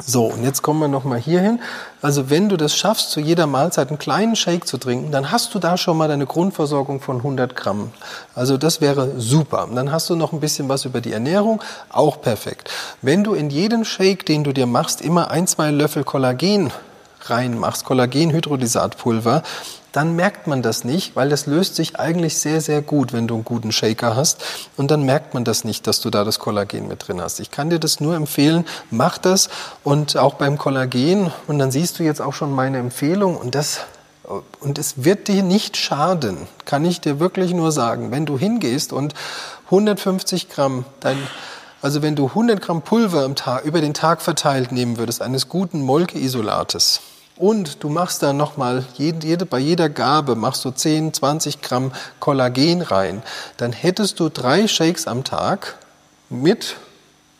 [0.00, 1.60] So, und jetzt kommen wir nochmal hier hin.
[2.02, 5.54] Also wenn du das schaffst, zu jeder Mahlzeit einen kleinen Shake zu trinken, dann hast
[5.54, 7.90] du da schon mal deine Grundversorgung von 100 Gramm.
[8.36, 9.68] Also das wäre super.
[9.74, 12.70] Dann hast du noch ein bisschen was über die Ernährung, auch perfekt.
[13.02, 16.70] Wenn du in jeden Shake, den du dir machst, immer ein, zwei Löffel Kollagen
[17.22, 19.42] reinmachst, Kollagenhydrolysatpulver,
[19.92, 23.34] dann merkt man das nicht, weil das löst sich eigentlich sehr, sehr gut, wenn du
[23.34, 24.44] einen guten Shaker hast.
[24.76, 27.40] Und dann merkt man das nicht, dass du da das Kollagen mit drin hast.
[27.40, 29.48] Ich kann dir das nur empfehlen, mach das
[29.84, 31.32] und auch beim Kollagen.
[31.46, 33.80] Und dann siehst du jetzt auch schon meine Empfehlung und das
[34.60, 38.10] und es wird dir nicht schaden, kann ich dir wirklich nur sagen.
[38.10, 39.14] Wenn du hingehst und
[39.66, 41.16] 150 Gramm, dein,
[41.80, 45.48] also wenn du 100 Gramm Pulver im Tag, über den Tag verteilt nehmen würdest, eines
[45.48, 47.00] guten Molke-Isolates,
[47.38, 51.92] und du machst da nochmal, jede, jede, bei jeder Gabe machst du 10, 20 Gramm
[52.20, 53.22] Kollagen rein.
[53.56, 55.78] Dann hättest du drei Shakes am Tag
[56.28, 56.76] mit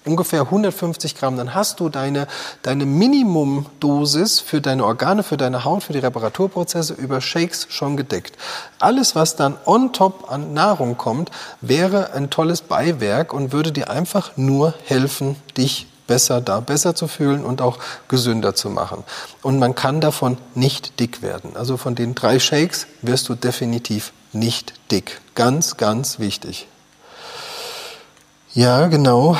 [0.08, 2.26] ungefähr 150 Gramm, dann hast du deine,
[2.62, 8.36] deine Minimumdosis für deine Organe, für deine Haut, für die Reparaturprozesse über Shakes schon gedeckt.
[8.78, 11.30] Alles, was dann on top an Nahrung kommt,
[11.60, 17.06] wäre ein tolles Beiwerk und würde dir einfach nur helfen, dich besser da, besser zu
[17.06, 19.04] fühlen und auch gesünder zu machen.
[19.42, 21.56] Und man kann davon nicht dick werden.
[21.56, 25.20] Also von den drei Shakes wirst du definitiv nicht dick.
[25.36, 26.66] Ganz, ganz wichtig.
[28.54, 29.36] Ja, genau.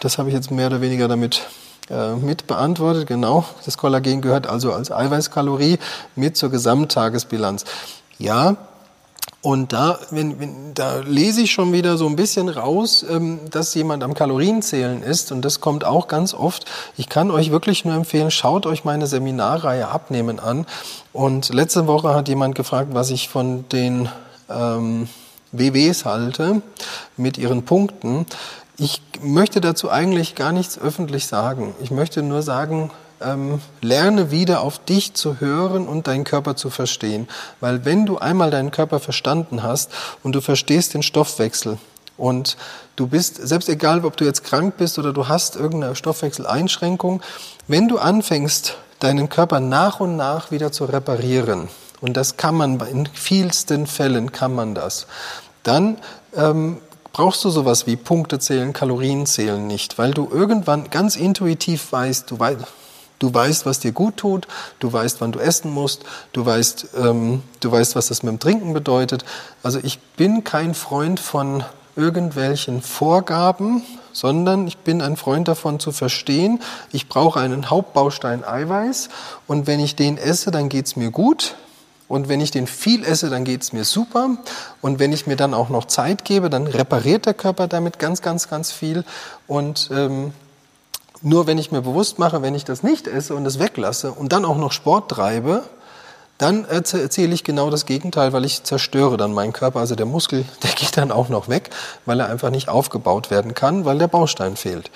[0.00, 1.42] Das habe ich jetzt mehr oder weniger damit
[1.90, 3.06] äh, mit beantwortet.
[3.06, 3.44] Genau.
[3.64, 5.78] Das Kollagen gehört also als Eiweißkalorie
[6.16, 7.64] mit zur Gesamttagesbilanz.
[8.18, 8.56] Ja,
[9.44, 13.74] und da, wenn, wenn, da lese ich schon wieder so ein bisschen raus, ähm, dass
[13.74, 15.32] jemand am Kalorienzählen ist.
[15.32, 16.64] Und das kommt auch ganz oft.
[16.96, 20.64] Ich kann euch wirklich nur empfehlen, schaut euch meine Seminarreihe Abnehmen an.
[21.12, 24.08] Und letzte Woche hat jemand gefragt, was ich von den
[24.48, 25.08] ähm,
[25.50, 26.62] WWs halte
[27.16, 28.26] mit ihren Punkten.
[28.78, 31.74] Ich möchte dazu eigentlich gar nichts öffentlich sagen.
[31.82, 32.92] Ich möchte nur sagen,
[33.24, 37.28] ähm, lerne wieder auf dich zu hören und deinen Körper zu verstehen.
[37.60, 39.90] Weil wenn du einmal deinen Körper verstanden hast
[40.22, 41.78] und du verstehst den Stoffwechsel
[42.16, 42.56] und
[42.96, 47.22] du bist, selbst egal, ob du jetzt krank bist oder du hast irgendeine Stoffwechseleinschränkung,
[47.68, 51.68] wenn du anfängst, deinen Körper nach und nach wieder zu reparieren,
[52.00, 55.06] und das kann man, in vielsten Fällen kann man das,
[55.62, 55.98] dann
[56.34, 56.78] ähm,
[57.12, 62.30] brauchst du sowas wie Punkte zählen, Kalorien zählen nicht, weil du irgendwann ganz intuitiv weißt,
[62.30, 62.58] du weißt,
[63.22, 64.48] Du weißt, was dir gut tut,
[64.80, 68.40] du weißt, wann du essen musst, du weißt, ähm, du weißt, was das mit dem
[68.40, 69.24] Trinken bedeutet.
[69.62, 71.62] Also ich bin kein Freund von
[71.94, 76.58] irgendwelchen Vorgaben, sondern ich bin ein Freund davon zu verstehen,
[76.90, 79.08] ich brauche einen Hauptbaustein Eiweiß
[79.46, 81.54] und wenn ich den esse, dann geht's mir gut.
[82.08, 84.36] Und wenn ich den viel esse, dann geht's mir super.
[84.82, 88.20] Und wenn ich mir dann auch noch Zeit gebe, dann repariert der Körper damit ganz,
[88.20, 89.04] ganz, ganz viel.
[89.46, 90.34] Und ähm,
[91.22, 94.32] nur wenn ich mir bewusst mache, wenn ich das nicht esse und es weglasse und
[94.32, 95.62] dann auch noch Sport treibe,
[96.38, 99.78] dann erzähle ich genau das Gegenteil, weil ich zerstöre dann meinen Körper.
[99.78, 101.70] Also der Muskel, der geht dann auch noch weg,
[102.04, 104.90] weil er einfach nicht aufgebaut werden kann, weil der Baustein fehlt.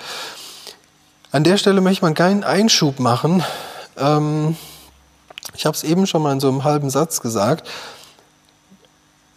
[1.31, 3.43] An der Stelle möchte man keinen Einschub machen.
[3.97, 4.57] Ähm,
[5.55, 7.67] ich habe es eben schon mal in so einem halben Satz gesagt.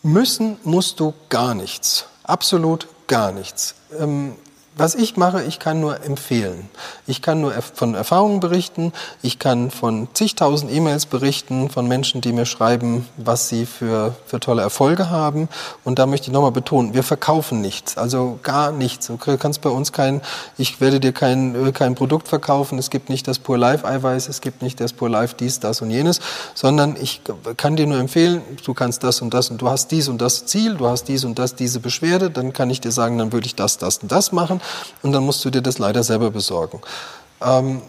[0.03, 2.07] Müssen musst du gar nichts.
[2.24, 3.74] Absolut gar nichts.
[3.98, 4.35] Ähm,
[4.76, 6.68] was ich mache, ich kann nur empfehlen.
[7.06, 8.92] Ich kann nur von Erfahrungen berichten.
[9.20, 14.38] Ich kann von zigtausend E-Mails berichten von Menschen, die mir schreiben, was sie für, für
[14.38, 15.48] tolle Erfolge haben.
[15.85, 17.98] Und da möchte ich nochmal betonen, wir verkaufen nichts.
[17.98, 19.09] Also gar nichts.
[19.09, 20.22] Du kannst bei uns kein,
[20.56, 22.78] ich werde dir kein, äh, kein Produkt verkaufen.
[22.78, 24.28] Es gibt nicht das Pure Life Eiweiß.
[24.28, 26.20] Es gibt nicht das Pure Life dies, das und jenes.
[26.54, 27.22] Sondern ich
[27.56, 30.46] kann dir nur empfehlen, du kannst das und das und du hast dies und das
[30.46, 30.76] Ziel.
[30.76, 32.30] Du hast dies und das, diese Beschwerde.
[32.30, 34.60] Dann kann ich dir sagen, dann würde ich das, das und das machen
[35.03, 36.81] und dann musst du dir das leider selber besorgen.
[37.42, 37.83] Ähm,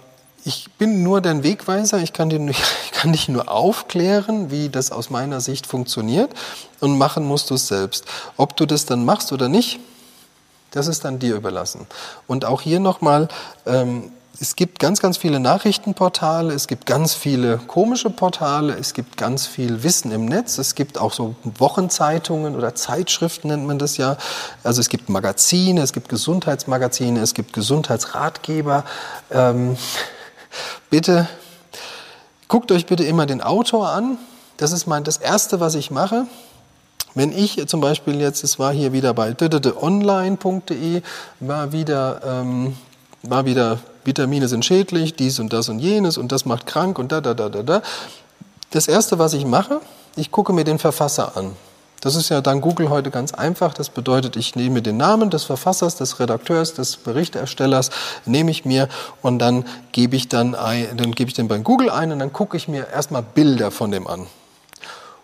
[0.43, 4.91] ich bin nur dein Wegweiser, ich kann, dir, ich kann dich nur aufklären, wie das
[4.91, 6.31] aus meiner Sicht funktioniert
[6.79, 8.05] und machen musst du es selbst.
[8.37, 9.79] Ob du das dann machst oder nicht,
[10.71, 11.85] das ist dann dir überlassen.
[12.27, 13.27] Und auch hier nochmal,
[13.65, 19.15] ähm, es gibt ganz, ganz viele Nachrichtenportale, es gibt ganz viele komische Portale, es gibt
[19.15, 23.97] ganz viel Wissen im Netz, es gibt auch so Wochenzeitungen oder Zeitschriften nennt man das
[23.97, 24.17] ja.
[24.63, 28.83] Also es gibt Magazine, es gibt Gesundheitsmagazine, es gibt Gesundheitsratgeber.
[29.29, 29.77] Ähm,
[30.89, 31.29] bitte,
[32.47, 34.17] guckt euch bitte immer den Autor an.
[34.57, 36.25] Das ist mein, das Erste, was ich mache.
[37.13, 39.35] Wenn ich zum Beispiel jetzt, es war hier wieder bei
[39.79, 41.03] online.de,
[41.39, 42.75] war wieder, ähm,
[43.21, 47.11] war wieder, Vitamine sind schädlich, dies und das und jenes und das macht krank und
[47.11, 47.81] da, da, da, da, da.
[48.71, 49.81] Das erste, was ich mache,
[50.15, 51.51] ich gucke mir den Verfasser an.
[52.01, 53.75] Das ist ja dann Google heute ganz einfach.
[53.75, 57.91] Das bedeutet, ich nehme den Namen des Verfassers, des Redakteurs, des Berichterstellers,
[58.25, 58.89] nehme ich mir
[59.21, 62.33] und dann gebe ich dann, ein, dann gebe ich den bei Google ein und dann
[62.33, 64.25] gucke ich mir erstmal Bilder von dem an.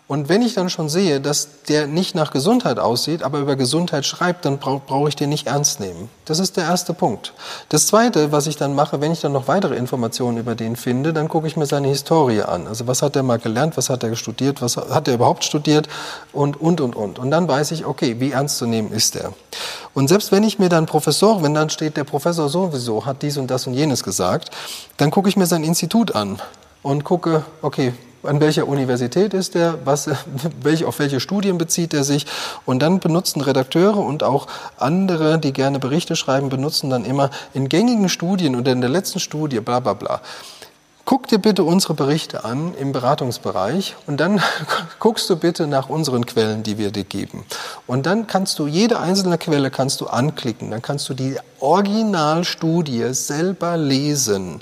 [0.08, 4.06] Und wenn ich dann schon sehe, dass der nicht nach Gesundheit aussieht, aber über Gesundheit
[4.06, 6.08] schreibt, dann brauche brauch ich den nicht ernst nehmen.
[6.24, 7.34] Das ist der erste Punkt.
[7.68, 11.12] Das zweite, was ich dann mache, wenn ich dann noch weitere Informationen über den finde,
[11.12, 12.66] dann gucke ich mir seine Historie an.
[12.66, 15.90] Also was hat er mal gelernt, was hat er studiert, was hat er überhaupt studiert
[16.32, 17.18] und, und, und, und.
[17.18, 19.34] Und dann weiß ich, okay, wie ernst zu nehmen ist er.
[19.92, 23.36] Und selbst wenn ich mir dann Professor, wenn dann steht, der Professor sowieso hat dies
[23.36, 24.52] und das und jenes gesagt,
[24.96, 26.40] dann gucke ich mir sein Institut an
[26.82, 27.92] und gucke, okay,
[28.22, 30.08] an welcher Universität ist er, was,
[30.62, 32.26] welch, auf welche Studien bezieht er sich.
[32.66, 37.68] Und dann benutzen Redakteure und auch andere, die gerne Berichte schreiben, benutzen dann immer in
[37.68, 40.20] gängigen Studien oder in der letzten Studie, bla bla bla.
[41.08, 44.42] Guck dir bitte unsere Berichte an im Beratungsbereich und dann
[44.98, 47.46] guckst du bitte nach unseren Quellen, die wir dir geben.
[47.86, 53.14] Und dann kannst du jede einzelne Quelle kannst du anklicken, dann kannst du die Originalstudie
[53.14, 54.60] selber lesen.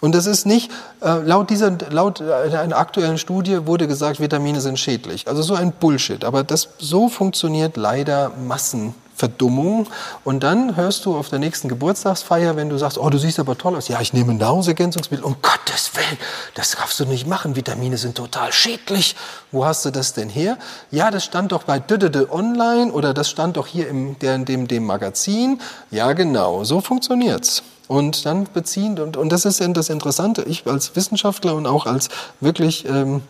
[0.00, 0.70] Und das ist nicht
[1.02, 5.26] äh, laut dieser laut einer aktuellen Studie wurde gesagt, Vitamine sind schädlich.
[5.26, 9.88] Also so ein Bullshit, aber das so funktioniert leider Massen Verdummung.
[10.24, 13.58] Und dann hörst du auf der nächsten Geburtstagsfeier, wenn du sagst, oh, du siehst aber
[13.58, 13.88] toll aus.
[13.88, 15.24] Ja, ich nehme ein Nahrungsergänzungsmittel.
[15.24, 16.18] Um Gottes Willen,
[16.54, 17.56] das darfst du nicht machen.
[17.56, 19.16] Vitamine sind total schädlich.
[19.50, 20.56] Wo hast du das denn her?
[20.90, 24.68] Ja, das stand doch bei Dödede Online oder das stand doch hier im, der, dem,
[24.68, 25.60] dem Magazin.
[25.90, 26.62] Ja, genau.
[26.62, 27.64] So funktioniert's.
[27.88, 32.10] Und dann beziehen, und, und das ist das Interessante, ich als Wissenschaftler und auch als
[32.40, 33.22] wirklich ähm,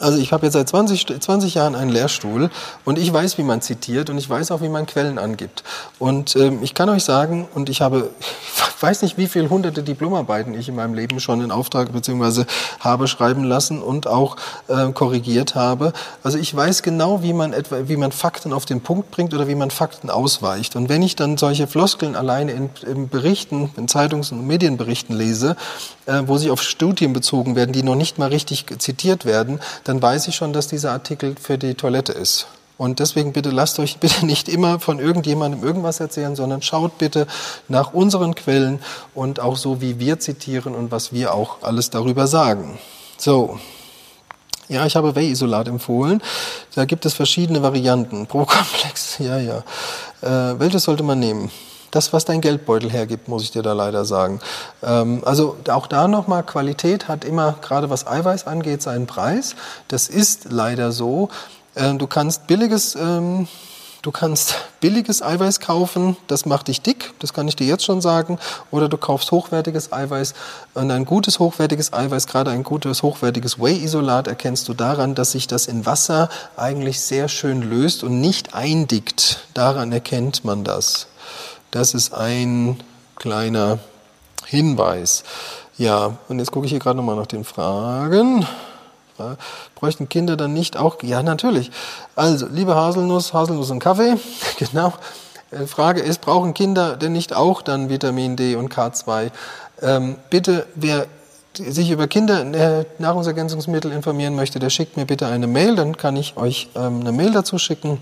[0.00, 2.50] also ich habe jetzt seit 20, 20 Jahren einen Lehrstuhl
[2.84, 5.64] und ich weiß, wie man zitiert und ich weiß auch, wie man Quellen angibt.
[5.98, 9.82] Und ähm, ich kann euch sagen, und ich habe, ich weiß nicht, wie viele hunderte
[9.82, 12.46] Diplomarbeiten ich in meinem Leben schon in Auftrag beziehungsweise
[12.80, 14.36] habe schreiben lassen und auch
[14.68, 15.92] äh, korrigiert habe.
[16.22, 19.48] Also ich weiß genau, wie man etwa, wie man Fakten auf den Punkt bringt oder
[19.48, 20.76] wie man Fakten ausweicht.
[20.76, 25.56] Und wenn ich dann solche Floskeln alleine in, in Berichten, in Zeitungs- und Medienberichten lese,
[26.06, 30.02] äh, wo sie auf Studien bezogen werden, die noch nicht mal richtig zitiert werden, dann
[30.02, 32.48] weiß ich schon, dass dieser Artikel für die Toilette ist.
[32.78, 37.26] Und deswegen bitte lasst euch bitte nicht immer von irgendjemandem irgendwas erzählen, sondern schaut bitte
[37.68, 38.80] nach unseren Quellen
[39.14, 42.78] und auch so, wie wir zitieren und was wir auch alles darüber sagen.
[43.16, 43.58] So.
[44.68, 46.20] Ja, ich habe Whey-Isolat empfohlen.
[46.74, 48.26] Da gibt es verschiedene Varianten.
[48.26, 49.58] Pro Komplex, ja, ja.
[50.22, 51.52] Äh, welches sollte man nehmen?
[51.96, 54.40] Das, was dein Geldbeutel hergibt, muss ich dir da leider sagen.
[54.82, 59.56] Ähm, also auch da nochmal, Qualität hat immer, gerade was Eiweiß angeht, seinen Preis.
[59.88, 61.30] Das ist leider so.
[61.74, 62.94] Ähm, du kannst billiges...
[62.94, 63.48] Ähm,
[64.02, 68.00] Du kannst billiges Eiweiß kaufen, das macht dich dick, das kann ich dir jetzt schon
[68.00, 68.38] sagen.
[68.70, 70.32] Oder du kaufst hochwertiges Eiweiß.
[70.74, 75.48] Und ein gutes hochwertiges Eiweiß, gerade ein gutes hochwertiges Whey-Isolat, erkennst du daran, dass sich
[75.48, 79.40] das in Wasser eigentlich sehr schön löst und nicht eindickt.
[79.54, 81.08] Daran erkennt man das.
[81.76, 82.80] Das ist ein
[83.16, 83.78] kleiner
[84.46, 85.24] Hinweis.
[85.76, 88.46] Ja, und jetzt gucke ich hier gerade nochmal nach den Fragen.
[89.74, 91.02] Bräuchten Kinder dann nicht auch?
[91.02, 91.70] Ja, natürlich.
[92.14, 94.16] Also, liebe Haselnuss, Haselnuss und Kaffee.
[94.58, 94.94] genau.
[95.50, 99.30] Äh, Frage ist, brauchen Kinder denn nicht auch dann Vitamin D und K2?
[99.82, 101.06] Ähm, bitte, wer
[101.52, 106.70] sich über Kindernahrungsergänzungsmittel informieren möchte, der schickt mir bitte eine Mail, dann kann ich euch
[106.74, 108.00] ähm, eine Mail dazu schicken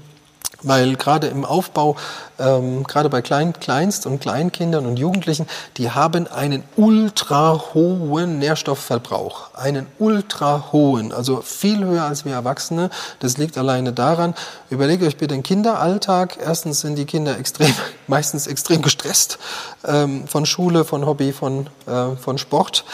[0.64, 1.96] weil gerade im Aufbau,
[2.38, 5.46] ähm, gerade bei Klein, Kleinst- und Kleinkindern und Jugendlichen,
[5.76, 12.90] die haben einen ultra hohen Nährstoffverbrauch, einen ultra hohen, also viel höher als wir Erwachsene.
[13.20, 14.34] Das liegt alleine daran,
[14.70, 16.38] überlegt euch bitte den Kinderalltag.
[16.40, 17.72] Erstens sind die Kinder extrem,
[18.06, 19.38] meistens extrem gestresst
[19.84, 22.84] ähm, von Schule, von Hobby, von, äh, von Sport.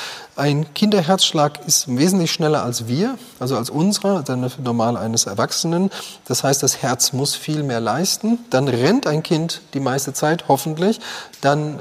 [0.41, 5.91] Ein Kinderherzschlag ist wesentlich schneller als wir, also als unserer, der normale eines Erwachsenen.
[6.25, 8.39] Das heißt, das Herz muss viel mehr leisten.
[8.49, 10.99] Dann rennt ein Kind die meiste Zeit, hoffentlich.
[11.43, 11.79] Dann,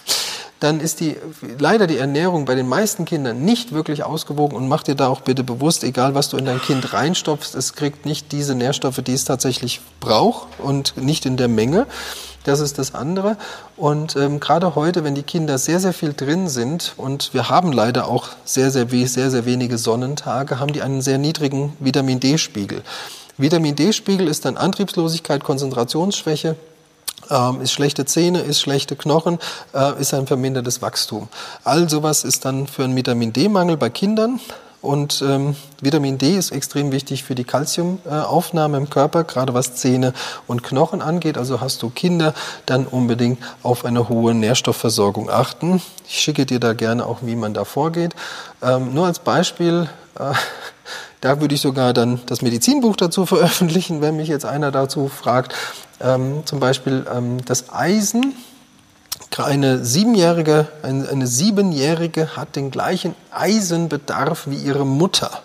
[0.60, 1.18] dann ist die,
[1.58, 5.20] leider die Ernährung bei den meisten Kindern nicht wirklich ausgewogen und mach dir da auch
[5.20, 9.12] bitte bewusst, egal was du in dein Kind reinstopfst, es kriegt nicht diese Nährstoffe, die
[9.12, 11.86] es tatsächlich braucht und nicht in der Menge.
[12.44, 13.36] Das ist das andere.
[13.76, 17.72] Und ähm, gerade heute, wenn die Kinder sehr, sehr viel drin sind und wir haben
[17.72, 22.82] leider auch sehr, sehr, sehr, sehr wenige Sonnentage, haben die einen sehr niedrigen Vitamin D-Spiegel.
[23.36, 26.56] Vitamin D-Spiegel ist dann Antriebslosigkeit, Konzentrationsschwäche,
[27.30, 29.38] ähm, ist schlechte Zähne, ist schlechte Knochen,
[29.74, 31.28] äh, ist ein vermindertes Wachstum.
[31.64, 34.40] All sowas ist dann für einen Vitamin D-Mangel bei Kindern.
[34.82, 40.14] Und ähm, Vitamin D ist extrem wichtig für die Kalziumaufnahme im Körper, gerade was Zähne
[40.46, 41.36] und Knochen angeht.
[41.36, 42.32] Also hast du Kinder,
[42.64, 45.82] dann unbedingt auf eine hohe Nährstoffversorgung achten.
[46.08, 48.14] Ich schicke dir da gerne auch, wie man da vorgeht.
[48.62, 50.32] Ähm, nur als Beispiel, äh,
[51.20, 55.54] da würde ich sogar dann das Medizinbuch dazu veröffentlichen, wenn mich jetzt einer dazu fragt.
[56.00, 58.34] Ähm, zum Beispiel ähm, das Eisen
[59.38, 65.42] eine Siebenjährige, eine, eine Siebenjährige hat den gleichen Eisenbedarf wie ihre Mutter.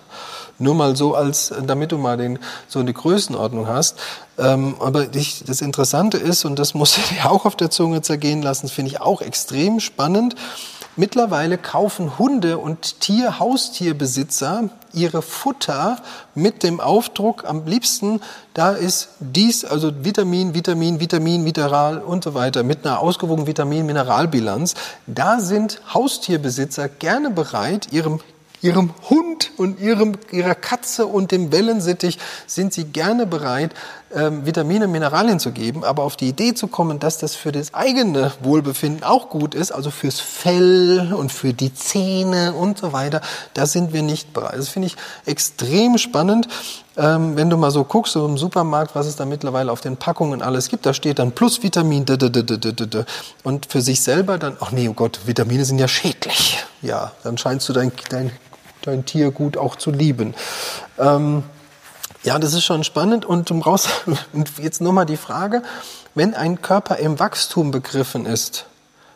[0.58, 4.00] Nur mal so, als damit du mal den, so eine Größenordnung hast.
[4.38, 8.02] Ähm, aber ich, das Interessante ist, und das muss ich dir auch auf der Zunge
[8.02, 10.36] zergehen lassen, finde ich auch extrem spannend.
[10.95, 15.97] Mittlerweile kaufen Hunde- und Tier-, Haustierbesitzer ihre Futter
[16.34, 18.21] mit dem Aufdruck am liebsten,
[18.53, 24.75] da ist dies, also Vitamin, Vitamin, Vitamin, Mineral und so weiter, mit einer ausgewogenen Vitamin-Mineralbilanz.
[25.08, 28.19] Da sind Haustierbesitzer gerne bereit, ihrem
[28.62, 33.73] ihrem Hund und ihrem, ihrer Katze und dem Wellensittich sind sie gerne bereit,
[34.13, 37.74] ähm, Vitamine, Mineralien zu geben, aber auf die Idee zu kommen, dass das für das
[37.74, 43.22] eigene Wohlbefinden auch gut ist, also fürs Fell und für die Zähne und so weiter,
[43.54, 44.58] da sind wir nicht bereit.
[44.58, 46.48] Das finde ich extrem spannend.
[46.98, 49.98] Ähm, wenn du mal so guckst, so im Supermarkt, was es da mittlerweile auf den
[49.98, 52.06] Packungen alles gibt, da steht dann plus Vitamin,
[53.44, 56.63] und für sich selber dann, ach nee, oh Gott, Vitamine sind ja schädlich.
[56.82, 58.32] Ja, dann scheinst du dein, dein,
[58.84, 60.36] dein Tier gut auch zu lieben.
[60.98, 61.44] Ähm,
[62.25, 63.25] ja, das ist schon spannend.
[63.25, 63.88] Und raus,
[64.33, 65.61] und jetzt nochmal die Frage,
[66.15, 68.65] wenn ein Körper im Wachstum begriffen ist,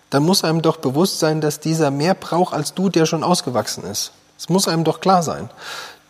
[0.10, 3.84] dann muss einem doch bewusst sein, dass dieser mehr braucht als du, der schon ausgewachsen
[3.84, 4.12] ist.
[4.38, 5.50] Das muss einem doch klar sein.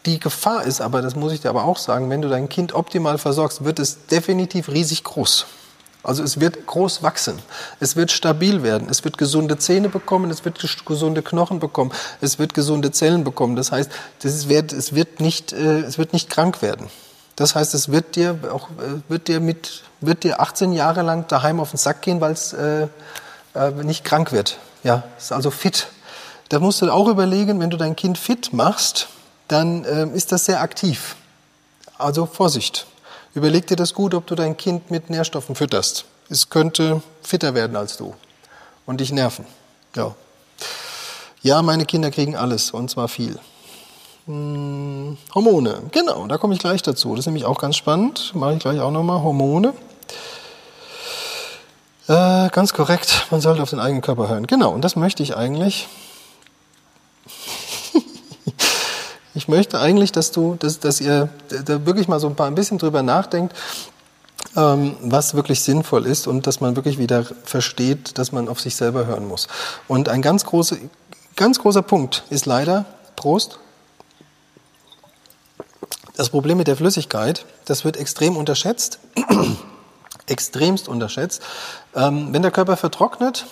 [0.05, 2.73] Die Gefahr ist aber, das muss ich dir aber auch sagen, wenn du dein Kind
[2.73, 5.45] optimal versorgst, wird es definitiv riesig groß.
[6.01, 7.38] Also es wird groß wachsen,
[7.81, 12.39] es wird stabil werden, es wird gesunde Zähne bekommen, es wird gesunde Knochen bekommen, es
[12.39, 13.57] wird gesunde Zellen bekommen.
[13.57, 16.88] Das heißt, das wird, es, wird nicht, äh, es wird nicht krank werden.
[17.35, 21.27] Das heißt, es wird dir auch äh, wird dir mit wird dir 18 Jahre lang
[21.27, 22.88] daheim auf den Sack gehen, weil es äh,
[23.55, 24.57] äh, nicht krank wird.
[24.83, 25.88] Ja, ist also fit.
[26.49, 29.09] Da musst du auch überlegen, wenn du dein Kind fit machst,
[29.47, 31.15] dann äh, ist das sehr aktiv.
[31.97, 32.88] Also Vorsicht.
[33.34, 36.06] Überleg dir das gut, ob du dein Kind mit Nährstoffen fütterst.
[36.30, 38.15] Es könnte fitter werden als du
[38.86, 39.46] und dich nerven.
[39.96, 40.15] Ja.
[41.42, 43.39] Ja, meine Kinder kriegen alles und zwar viel.
[44.26, 47.12] Hm, Hormone, genau, da komme ich gleich dazu.
[47.12, 48.32] Das ist nämlich auch ganz spannend.
[48.36, 49.24] Mache ich gleich auch nochmal.
[49.24, 49.74] Hormone.
[52.08, 54.48] Äh, ganz korrekt, man sollte auf den eigenen Körper hören.
[54.48, 55.88] Genau, und das möchte ich eigentlich
[59.38, 61.29] Ich möchte eigentlich, dass du, dass, dass ihr
[61.65, 63.53] da wirklich mal so ein paar ein bisschen drüber nachdenkt,
[64.55, 68.75] ähm, was wirklich sinnvoll ist und dass man wirklich wieder versteht, dass man auf sich
[68.75, 69.47] selber hören muss.
[69.88, 70.77] Und ein ganz, große,
[71.35, 72.85] ganz großer Punkt ist leider,
[73.15, 73.59] Prost,
[76.15, 78.99] das Problem mit der Flüssigkeit, das wird extrem unterschätzt,
[80.27, 81.41] extremst unterschätzt.
[81.95, 83.45] Ähm, wenn der Körper vertrocknet,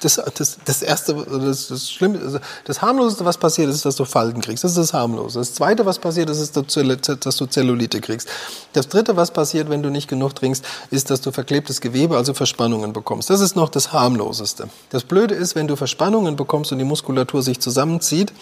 [0.00, 4.04] das, das, das erste, das, das Schlimme, also das harmloseste, was passiert, ist, dass du
[4.04, 4.64] Falten kriegst.
[4.64, 5.38] Das ist das harmlose.
[5.38, 8.28] Das zweite, was passiert, ist, dass du Zellulite kriegst.
[8.72, 12.34] Das dritte, was passiert, wenn du nicht genug trinkst, ist, dass du verklebtes Gewebe, also
[12.34, 13.30] Verspannungen bekommst.
[13.30, 14.68] Das ist noch das harmloseste.
[14.90, 18.32] Das Blöde ist, wenn du Verspannungen bekommst und die Muskulatur sich zusammenzieht,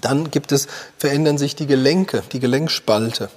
[0.00, 0.66] dann gibt es,
[0.98, 3.30] verändern sich die Gelenke, die Gelenkspalte.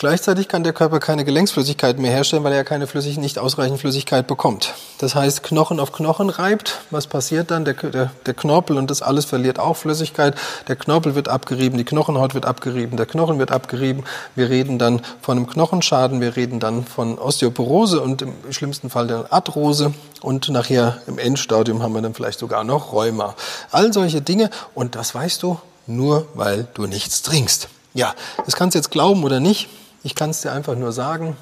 [0.00, 4.28] Gleichzeitig kann der Körper keine Gelenksflüssigkeit mehr herstellen, weil er keine Flüssig nicht ausreichend Flüssigkeit
[4.28, 4.74] bekommt.
[4.98, 6.78] Das heißt, Knochen auf Knochen reibt.
[6.92, 7.64] Was passiert dann?
[7.64, 10.36] Der, der, der, Knorpel und das alles verliert auch Flüssigkeit.
[10.68, 14.04] Der Knorpel wird abgerieben, die Knochenhaut wird abgerieben, der Knochen wird abgerieben.
[14.36, 19.08] Wir reden dann von einem Knochenschaden, wir reden dann von Osteoporose und im schlimmsten Fall
[19.08, 19.92] der Arthrose.
[20.20, 23.34] Und nachher im Endstadium haben wir dann vielleicht sogar noch Rheuma.
[23.72, 24.50] All solche Dinge.
[24.76, 25.58] Und das weißt du
[25.88, 27.68] nur, weil du nichts trinkst.
[27.94, 29.68] Ja, das kannst du jetzt glauben oder nicht.
[30.02, 31.36] Ich kann es dir einfach nur sagen.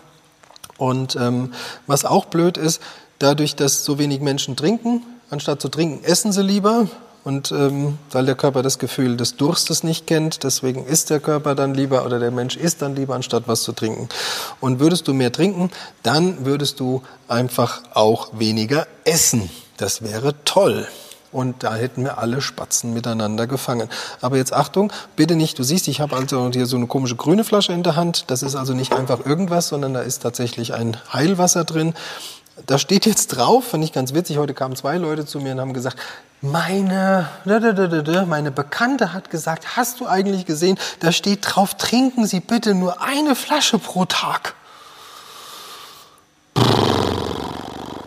[0.79, 1.53] Und ähm,
[1.87, 2.81] was auch blöd ist,
[3.19, 6.89] dadurch, dass so wenig Menschen trinken, anstatt zu trinken, essen sie lieber.
[7.25, 11.57] Und ähm, weil der Körper das Gefühl des Durstes nicht kennt, deswegen isst der Körper
[11.57, 14.09] dann lieber oder der Mensch isst dann lieber, anstatt was zu trinken.
[14.61, 15.71] Und würdest du mehr trinken,
[16.05, 19.51] dann würdest du einfach auch weniger essen.
[19.77, 20.87] Das wäre toll.
[21.37, 23.91] Und da hätten wir alle Spatzen miteinander gefangen.
[24.23, 27.45] Aber jetzt Achtung, bitte nicht, du siehst, ich habe also hier so eine komische grüne
[27.45, 28.31] Flasche in der Hand.
[28.31, 31.93] Das ist also nicht einfach irgendwas, sondern da ist tatsächlich ein Heilwasser drin.
[32.65, 35.61] Da steht jetzt drauf, fand ich ganz witzig, heute kamen zwei Leute zu mir und
[35.61, 35.99] haben gesagt,
[36.41, 42.73] meine, meine Bekannte hat gesagt, hast du eigentlich gesehen, da steht drauf, trinken Sie bitte
[42.73, 44.55] nur eine Flasche pro Tag.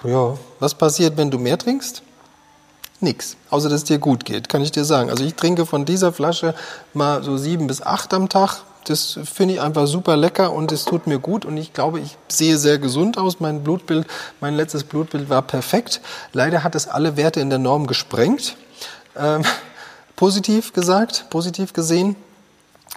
[0.03, 2.01] Ja, was passiert, wenn du mehr trinkst?
[3.01, 5.09] Nix, außer dass es dir gut geht, kann ich dir sagen.
[5.09, 6.53] Also ich trinke von dieser Flasche
[6.93, 8.61] mal so sieben bis acht am Tag.
[8.85, 12.17] Das finde ich einfach super lecker und es tut mir gut und ich glaube, ich
[12.27, 13.39] sehe sehr gesund aus.
[13.39, 14.07] Mein Blutbild,
[14.41, 16.01] mein letztes Blutbild war perfekt.
[16.33, 18.57] Leider hat es alle Werte in der Norm gesprengt.
[19.17, 19.43] Ähm,
[20.15, 22.15] positiv gesagt, positiv gesehen.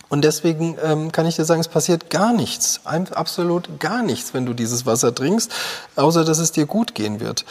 [0.09, 4.47] Und deswegen ähm, kann ich dir sagen, es passiert gar nichts, absolut gar nichts, wenn
[4.47, 5.53] du dieses Wasser trinkst,
[5.97, 7.45] außer dass es dir gut gehen wird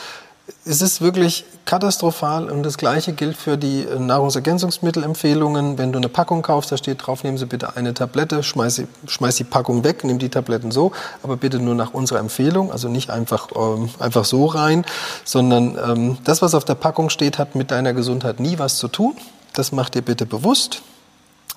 [0.66, 5.78] es ist wirklich katastrophal und das Gleiche gilt für die äh, Nahrungsergänzungsmittelempfehlungen.
[5.78, 8.88] Wenn du eine Packung kaufst, da steht drauf, nehmen Sie bitte eine Tablette, schmeiß, die,
[9.08, 10.92] schmeiß die Packung weg, nimm die Tabletten so,
[11.24, 14.86] aber bitte nur nach unserer Empfehlung, also nicht einfach, ähm, einfach so rein,
[15.24, 18.88] sondern ähm, das, was auf der Packung steht, hat mit deiner Gesundheit nie was zu
[18.88, 19.16] tun.
[19.54, 20.82] Das mach dir bitte bewusst.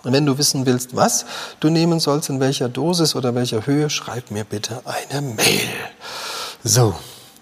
[0.02, 1.24] Und wenn du wissen willst, was
[1.60, 5.68] du nehmen sollst, in welcher Dosis oder welcher Höhe, schreib mir bitte eine Mail.
[6.62, 6.94] So,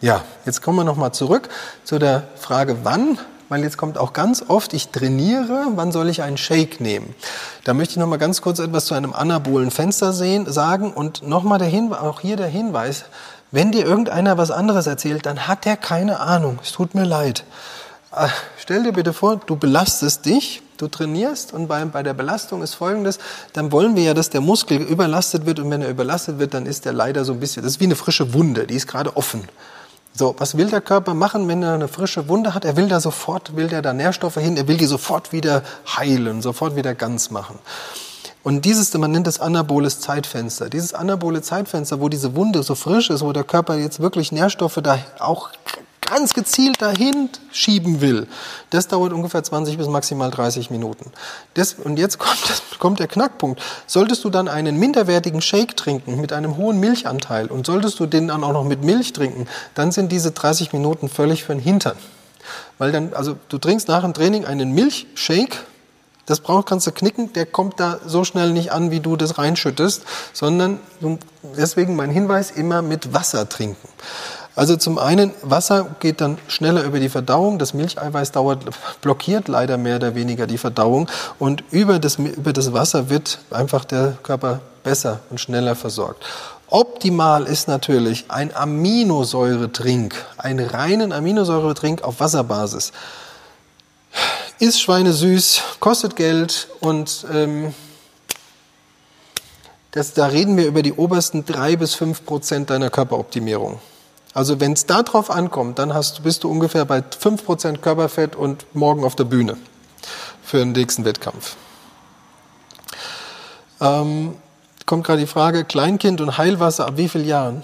[0.02, 1.48] ja, jetzt kommen wir nochmal zurück
[1.84, 3.18] zu der Frage, wann
[3.52, 7.14] weil jetzt kommt auch ganz oft, ich trainiere, wann soll ich einen Shake nehmen?
[7.64, 11.28] Da möchte ich noch mal ganz kurz etwas zu einem anabolen Fenster sehen, sagen und
[11.28, 13.04] noch mal der Hinweis, auch hier der Hinweis,
[13.50, 16.60] wenn dir irgendeiner was anderes erzählt, dann hat er keine Ahnung.
[16.62, 17.44] Es tut mir leid.
[18.16, 22.62] Äh, stell dir bitte vor, du belastest dich, du trainierst und bei, bei der Belastung
[22.62, 23.18] ist folgendes,
[23.52, 26.64] dann wollen wir ja, dass der Muskel überlastet wird und wenn er überlastet wird, dann
[26.64, 29.14] ist er leider so ein bisschen, das ist wie eine frische Wunde, die ist gerade
[29.14, 29.46] offen.
[30.14, 32.66] So, was will der Körper machen, wenn er eine frische Wunde hat?
[32.66, 35.62] Er will da sofort, will der da Nährstoffe hin, er will die sofort wieder
[35.96, 37.58] heilen, sofort wieder ganz machen.
[38.42, 40.68] Und dieses, man nennt das anaboles Zeitfenster.
[40.68, 44.80] Dieses anabole Zeitfenster, wo diese Wunde so frisch ist, wo der Körper jetzt wirklich Nährstoffe
[44.82, 45.50] da auch
[46.02, 48.26] ganz gezielt dahin schieben will,
[48.70, 51.10] das dauert ungefähr 20 bis maximal 30 Minuten.
[51.54, 53.60] Das, und jetzt kommt, das, kommt der Knackpunkt.
[53.86, 58.28] Solltest du dann einen minderwertigen Shake trinken mit einem hohen Milchanteil und solltest du den
[58.28, 61.96] dann auch noch mit Milch trinken, dann sind diese 30 Minuten völlig für den Hintern.
[62.78, 65.56] Weil dann, also du trinkst nach dem Training einen Milchshake,
[66.26, 69.38] das braucht, kannst du knicken, der kommt da so schnell nicht an, wie du das
[69.38, 70.78] reinschüttest, sondern
[71.56, 73.88] deswegen mein Hinweis, immer mit Wasser trinken.
[74.54, 77.58] Also zum einen, Wasser geht dann schneller über die Verdauung.
[77.58, 78.64] Das Milcheiweiß dauert,
[79.00, 81.08] blockiert leider mehr oder weniger die Verdauung.
[81.38, 86.24] Und über das, über das Wasser wird einfach der Körper besser und schneller versorgt.
[86.68, 92.92] Optimal ist natürlich ein Aminosäuretrink, einen reinen Aminosäuretrink auf Wasserbasis.
[94.58, 97.74] Ist schweinesüß, kostet Geld und ähm,
[99.90, 103.80] das, da reden wir über die obersten drei bis fünf Prozent deiner Körperoptimierung.
[104.34, 109.04] Also wenn es darauf ankommt, dann hast, bist du ungefähr bei 5% Körperfett und morgen
[109.04, 109.56] auf der Bühne
[110.42, 111.56] für den nächsten Wettkampf.
[113.80, 114.36] Ähm,
[114.86, 117.62] kommt gerade die Frage, Kleinkind und Heilwasser ab wie vielen Jahren?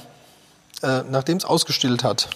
[0.81, 2.29] Äh, nachdem es ausgestillt hat.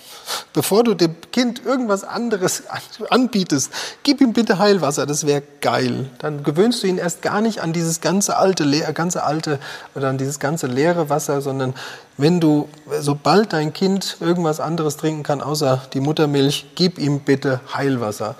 [0.53, 2.65] Bevor du dem Kind irgendwas anderes
[3.09, 3.71] anbietest,
[4.03, 6.11] gib ihm bitte Heilwasser, das wäre geil.
[6.19, 9.61] Dann gewöhnst du ihn erst gar nicht an dieses ganze alte, ganze alte
[9.95, 11.75] oder an dieses ganze leere Wasser, sondern
[12.19, 12.69] wenn du,
[12.99, 18.35] sobald dein Kind irgendwas anderes trinken kann, außer die Muttermilch, gib ihm bitte Heilwasser.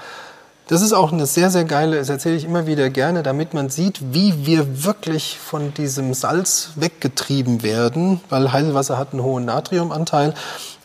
[0.69, 3.69] Das ist auch eine sehr, sehr geile, das erzähle ich immer wieder gerne, damit man
[3.69, 10.35] sieht, wie wir wirklich von diesem Salz weggetrieben werden, weil Heilwasser hat einen hohen Natriumanteil.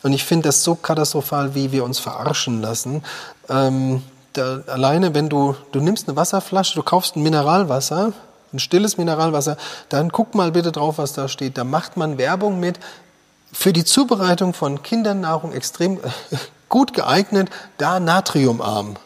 [0.02, 3.02] Und ich finde das so katastrophal, wie wir uns verarschen lassen.
[3.48, 4.02] Ähm,
[4.32, 8.12] da, alleine, wenn du, du nimmst eine Wasserflasche, du kaufst ein Mineralwasser,
[8.52, 9.56] ein stilles Mineralwasser,
[9.88, 11.56] dann guck mal bitte drauf, was da steht.
[11.56, 12.80] Da macht man Werbung mit,
[13.52, 16.00] für die Zubereitung von Kindernahrung extrem
[16.68, 17.48] gut geeignet,
[17.78, 18.96] da natriumarm.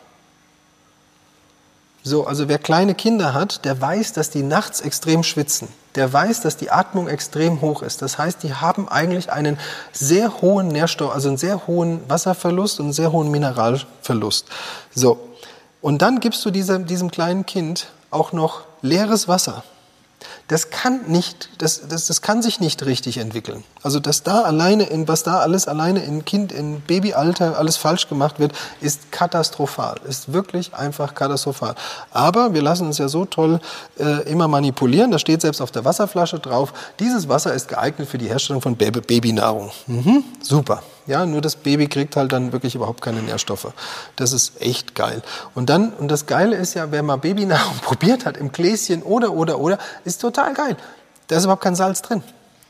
[2.04, 5.68] So, also wer kleine Kinder hat, der weiß, dass die nachts extrem schwitzen.
[5.94, 8.02] Der weiß, dass die Atmung extrem hoch ist.
[8.02, 9.58] Das heißt, die haben eigentlich einen
[9.92, 14.46] sehr hohen Nährstoff, also einen sehr hohen Wasserverlust und einen sehr hohen Mineralverlust.
[14.94, 15.28] So.
[15.80, 19.62] Und dann gibst du diesem, diesem kleinen Kind auch noch leeres Wasser.
[20.48, 23.64] Das kann nicht, das, das, das kann sich nicht richtig entwickeln.
[23.82, 28.08] Also, dass da alleine, in, was da alles alleine in Kind, in Babyalter alles falsch
[28.08, 29.96] gemacht wird, ist katastrophal.
[30.08, 31.74] Ist wirklich einfach katastrophal.
[32.10, 33.60] Aber wir lassen uns ja so toll
[33.98, 35.10] äh, immer manipulieren.
[35.10, 38.76] Da steht selbst auf der Wasserflasche drauf, dieses Wasser ist geeignet für die Herstellung von
[38.76, 39.70] Baby Babynahrung.
[39.86, 40.82] Mhm, super.
[41.06, 43.72] Ja, nur das Baby kriegt halt dann wirklich überhaupt keine Nährstoffe.
[44.16, 45.22] Das ist echt geil.
[45.54, 49.32] Und dann, und das Geile ist ja, wer mal Babynahrung probiert hat, im Gläschen oder,
[49.32, 50.76] oder, oder, ist total geil.
[51.26, 52.22] Da ist überhaupt kein Salz drin.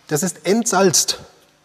[0.08, 1.18] Das ist entsalzt.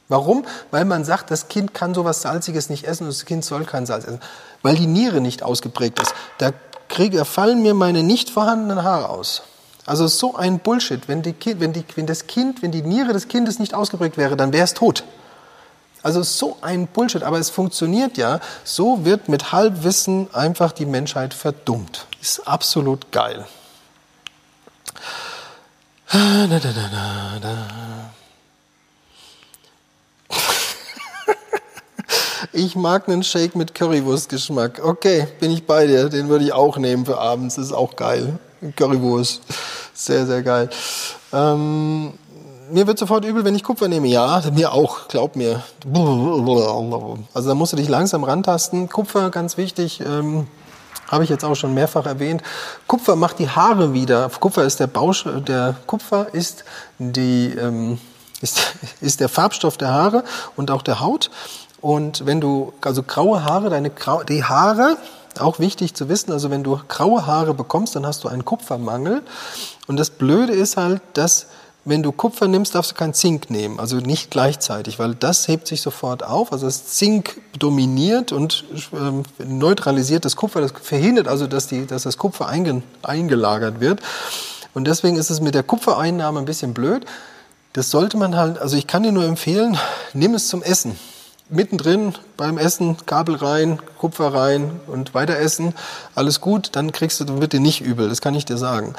[0.09, 0.45] Warum?
[0.71, 3.85] Weil man sagt, das Kind kann sowas Salziges nicht essen und das Kind soll kein
[3.85, 4.21] Salz essen.
[4.61, 6.13] Weil die Niere nicht ausgeprägt ist.
[6.37, 6.51] Da,
[6.87, 9.43] kriege, da fallen mir meine nicht vorhandenen Haare aus.
[9.85, 11.07] Also so ein Bullshit.
[11.07, 14.35] Wenn, die, wenn, die, wenn das Kind, wenn die Niere des Kindes nicht ausgeprägt wäre,
[14.35, 15.03] dann wäre es tot.
[16.07, 18.39] Also so ein Bullshit, aber es funktioniert ja.
[18.63, 22.07] So wird mit Halbwissen einfach die Menschheit verdummt.
[22.21, 23.45] Ist absolut geil.
[32.53, 34.83] Ich mag einen Shake mit Currywurstgeschmack.
[34.83, 36.07] Okay, bin ich bei dir.
[36.07, 37.57] Den würde ich auch nehmen für abends.
[37.57, 38.39] Ist auch geil.
[38.77, 39.41] Currywurst.
[39.93, 40.69] Sehr, sehr geil.
[41.33, 42.13] Ähm,
[42.71, 44.07] mir wird sofort übel, wenn ich Kupfer nehme.
[44.07, 45.63] Ja, mir auch, glaub mir.
[47.33, 48.89] Also da musst du dich langsam rantasten.
[48.89, 50.47] Kupfer, ganz wichtig, ähm,
[51.09, 52.43] habe ich jetzt auch schon mehrfach erwähnt.
[52.87, 54.29] Kupfer macht die Haare wieder.
[54.39, 56.65] Kupfer ist der Bausch, der Kupfer ist
[56.99, 57.99] die, ähm,
[58.41, 58.59] ist,
[59.01, 60.23] ist der Farbstoff der Haare
[60.55, 61.29] und auch der Haut.
[61.79, 64.97] Und wenn du, also graue Haare, deine Grau, die Haare,
[65.39, 69.21] auch wichtig zu wissen, also wenn du graue Haare bekommst, dann hast du einen Kupfermangel.
[69.85, 71.45] Und das Blöde ist halt, dass
[71.87, 75.67] wenn du Kupfer nimmst, darfst du kein Zink nehmen, also nicht gleichzeitig, weil das hebt
[75.67, 76.51] sich sofort auf.
[76.51, 82.03] Also das Zink dominiert und ähm, neutralisiert das Kupfer, das verhindert also, dass, die, dass
[82.03, 84.01] das Kupfer einge, eingelagert wird.
[84.73, 87.05] Und deswegen ist es mit der Kupfereinnahme ein bisschen blöd.
[87.71, 89.77] Das sollte man halt, also ich kann dir nur empfehlen,
[90.13, 90.99] nimm es zum Essen.
[91.49, 95.73] Mittendrin beim Essen Kabel rein, Kupfer rein und weiter essen,
[96.13, 98.93] alles gut, dann kriegst du, wird dir nicht übel, das kann ich dir sagen.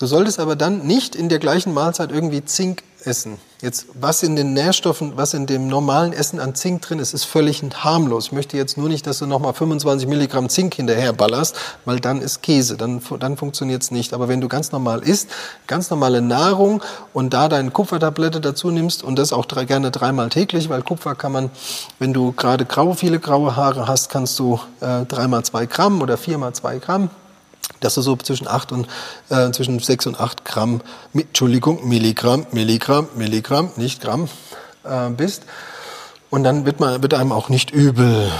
[0.00, 3.36] Du solltest aber dann nicht in der gleichen Mahlzeit irgendwie Zink essen.
[3.60, 7.24] Jetzt, was in den Nährstoffen, was in dem normalen Essen an Zink drin ist, ist
[7.24, 8.28] völlig harmlos.
[8.28, 12.22] Ich möchte jetzt nur nicht, dass du nochmal 25 Milligramm Zink hinterher ballerst, weil dann
[12.22, 14.14] ist Käse, dann, dann funktioniert es nicht.
[14.14, 15.28] Aber wenn du ganz normal isst,
[15.66, 16.82] ganz normale Nahrung
[17.12, 21.14] und da deine Kupfertablette dazu nimmst und das auch drei, gerne dreimal täglich, weil Kupfer
[21.14, 21.50] kann man,
[21.98, 26.16] wenn du gerade grau, viele graue Haare hast, kannst du äh, dreimal zwei Gramm oder
[26.16, 27.10] viermal zwei Gramm
[27.80, 28.88] dass du so zwischen 8 und
[29.30, 30.80] äh, zwischen 6 und 8 Gramm,
[31.14, 34.28] Entschuldigung, Milligramm, Milligramm, Milligramm, nicht Gramm
[34.84, 35.44] äh, bist.
[36.30, 38.30] Und dann wird, man, wird einem auch nicht übel.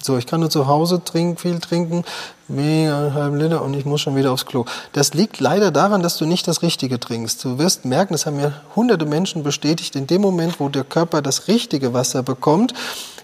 [0.00, 2.04] So, ich kann nur zu Hause trinken, viel trinken,
[2.46, 4.64] mega einen halben Liter und ich muss schon wieder aufs Klo.
[4.92, 7.44] Das liegt leider daran, dass du nicht das Richtige trinkst.
[7.44, 11.20] Du wirst merken, das haben mir hunderte Menschen bestätigt, in dem Moment, wo der Körper
[11.20, 12.74] das richtige Wasser bekommt,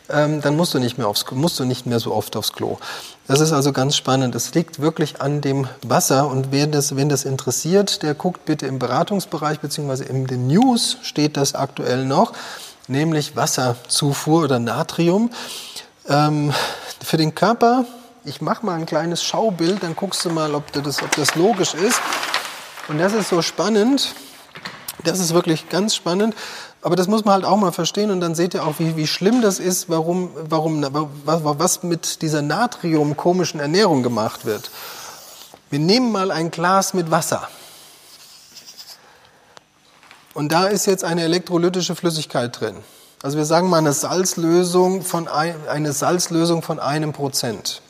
[0.09, 2.79] ähm, dann musst du nicht mehr aufs, musst du nicht mehr so oft aufs Klo.
[3.27, 4.35] Das ist also ganz spannend.
[4.35, 8.67] Es liegt wirklich an dem Wasser und wer das, wen das interessiert, der guckt bitte
[8.67, 12.33] im Beratungsbereich beziehungsweise in den News steht das aktuell noch,
[12.87, 15.31] nämlich Wasserzufuhr oder Natrium.
[16.07, 16.53] Ähm,
[17.03, 17.87] für den Körper,
[18.25, 21.73] ich mache mal ein kleines Schaubild, dann guckst du mal, ob das, ob das logisch
[21.75, 22.01] ist.
[22.89, 24.15] Und das ist so spannend.
[25.03, 26.35] Das ist wirklich ganz spannend.
[26.85, 29.07] Aber das muss man halt auch mal verstehen und dann seht ihr auch, wie, wie
[29.07, 30.87] schlimm das ist, warum, warum,
[31.25, 34.71] was, mit dieser Natrium-komischen Ernährung gemacht wird.
[35.71, 37.49] Wir nehmen mal ein Glas mit Wasser.
[40.35, 42.77] Und da ist jetzt eine elektrolytische Flüssigkeit drin.
[43.23, 47.81] Also wir sagen mal eine Salzlösung von, ein, eine Salzlösung von einem Prozent.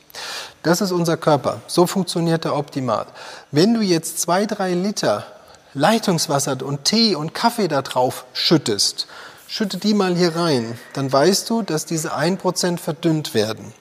[0.62, 1.62] Das ist unser Körper.
[1.66, 3.06] So funktioniert er optimal.
[3.50, 5.26] Wenn du jetzt zwei, drei Liter
[5.74, 9.08] Leitungswasser und Tee und Kaffee da drauf schüttest,
[9.48, 13.72] schütte die mal hier rein, dann weißt du, dass diese 1% verdünnt werden.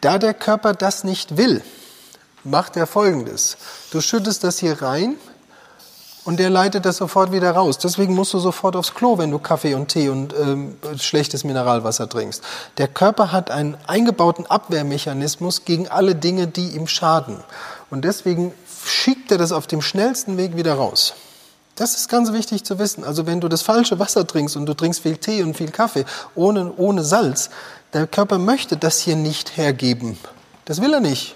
[0.00, 1.62] Da der Körper das nicht will,
[2.42, 3.58] macht er folgendes.
[3.90, 5.16] Du schüttest das hier rein
[6.24, 7.78] und der leitet das sofort wieder raus.
[7.78, 12.08] Deswegen musst du sofort aufs Klo, wenn du Kaffee und Tee und ähm, schlechtes Mineralwasser
[12.08, 12.42] trinkst.
[12.78, 17.38] Der Körper hat einen eingebauten Abwehrmechanismus gegen alle Dinge, die ihm schaden.
[17.90, 18.54] Und deswegen
[18.86, 21.14] schickt er das auf dem schnellsten Weg wieder raus.
[21.76, 23.04] Das ist ganz wichtig zu wissen.
[23.04, 26.04] Also wenn du das falsche Wasser trinkst und du trinkst viel Tee und viel Kaffee
[26.34, 27.50] ohne, ohne Salz,
[27.92, 30.18] der Körper möchte das hier nicht hergeben.
[30.64, 31.34] Das will er nicht.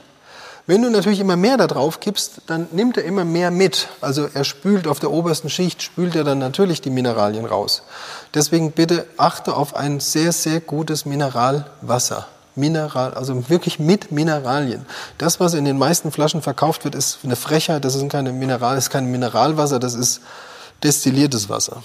[0.68, 3.88] Wenn du natürlich immer mehr da drauf kippst, dann nimmt er immer mehr mit.
[4.00, 7.82] Also er spült auf der obersten Schicht, spült er dann natürlich die Mineralien raus.
[8.34, 12.26] Deswegen bitte achte auf ein sehr, sehr gutes Mineralwasser.
[12.56, 14.86] Mineral, also wirklich mit Mineralien.
[15.18, 17.84] Das, was in den meisten Flaschen verkauft wird, ist eine Frechheit.
[17.84, 20.20] Das ist keine Mineral, ist kein Mineralwasser, das ist
[20.82, 21.82] destilliertes Wasser.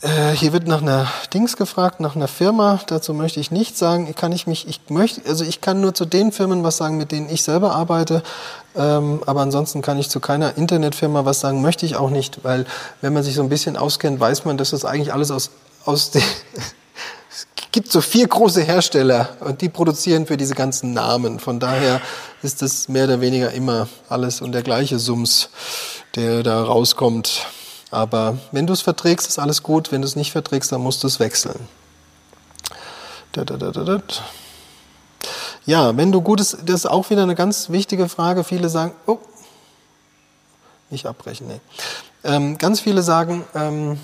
[0.00, 2.80] Äh, hier wird nach einer Dings gefragt, nach einer Firma.
[2.86, 4.14] Dazu möchte ich nichts sagen.
[4.14, 7.10] Kann ich mich, ich möchte, also ich kann nur zu den Firmen was sagen, mit
[7.10, 8.22] denen ich selber arbeite.
[8.76, 11.62] Ähm, aber ansonsten kann ich zu keiner Internetfirma was sagen.
[11.62, 12.66] Möchte ich auch nicht, weil
[13.00, 15.50] wenn man sich so ein bisschen auskennt, weiß man, dass das eigentlich alles aus
[15.84, 16.22] aus den
[17.34, 21.40] es gibt so vier große Hersteller und die produzieren für diese ganzen Namen.
[21.40, 22.00] Von daher
[22.42, 25.48] ist das mehr oder weniger immer alles und der gleiche Sums,
[26.14, 27.46] der da rauskommt.
[27.90, 29.90] Aber wenn du es verträgst, ist alles gut.
[29.90, 31.68] Wenn du es nicht verträgst, dann musst du es wechseln.
[35.66, 38.44] Ja, wenn du gutes, das ist auch wieder eine ganz wichtige Frage.
[38.44, 39.18] Viele sagen, oh,
[40.90, 41.60] nicht abbrechen, nee.
[42.22, 43.98] Ähm, ganz viele sagen, ähm,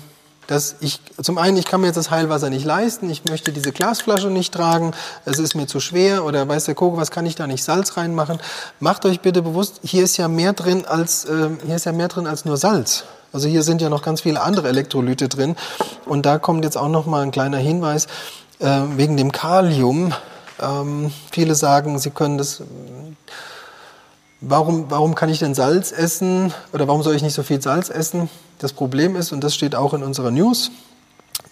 [0.47, 3.71] dass ich, zum einen, ich kann mir jetzt das Heilwasser nicht leisten, ich möchte diese
[3.71, 4.91] Glasflasche nicht tragen,
[5.25, 7.97] es ist mir zu schwer oder weiß der Koko, was kann ich da nicht Salz
[7.97, 8.39] reinmachen?
[8.79, 12.07] Macht euch bitte bewusst, hier ist ja mehr drin als, äh, hier ist ja mehr
[12.07, 13.05] drin als nur Salz.
[13.33, 15.55] Also hier sind ja noch ganz viele andere Elektrolyte drin.
[16.05, 18.07] Und da kommt jetzt auch noch mal ein kleiner Hinweis
[18.59, 20.13] äh, wegen dem Kalium.
[20.61, 22.61] Ähm, viele sagen, sie können das.
[24.43, 27.91] Warum, warum kann ich denn Salz essen oder warum soll ich nicht so viel Salz
[27.91, 28.27] essen?
[28.57, 30.71] Das Problem ist, und das steht auch in unserer News,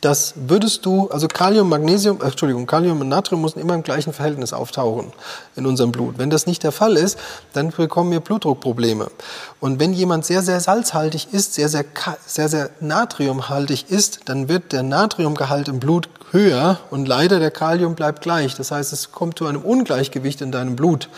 [0.02, 4.14] das würdest du, also Kalium, Magnesium, äh, Entschuldigung, Kalium und Natrium müssen immer im gleichen
[4.14, 5.12] Verhältnis auftauchen
[5.56, 6.18] in unserem Blut.
[6.18, 7.20] Wenn das nicht der Fall ist,
[7.54, 9.12] dann bekommen wir Blutdruckprobleme.
[9.60, 11.86] Und wenn jemand sehr, sehr salzhaltig ist, sehr, sehr,
[12.26, 17.96] sehr, sehr natriumhaltig ist, dann wird der Natriumgehalt im Blut höher und leider der Kalium
[17.96, 18.56] bleibt gleich.
[18.56, 21.10] Das heißt, es kommt zu einem Ungleichgewicht in deinem Blut.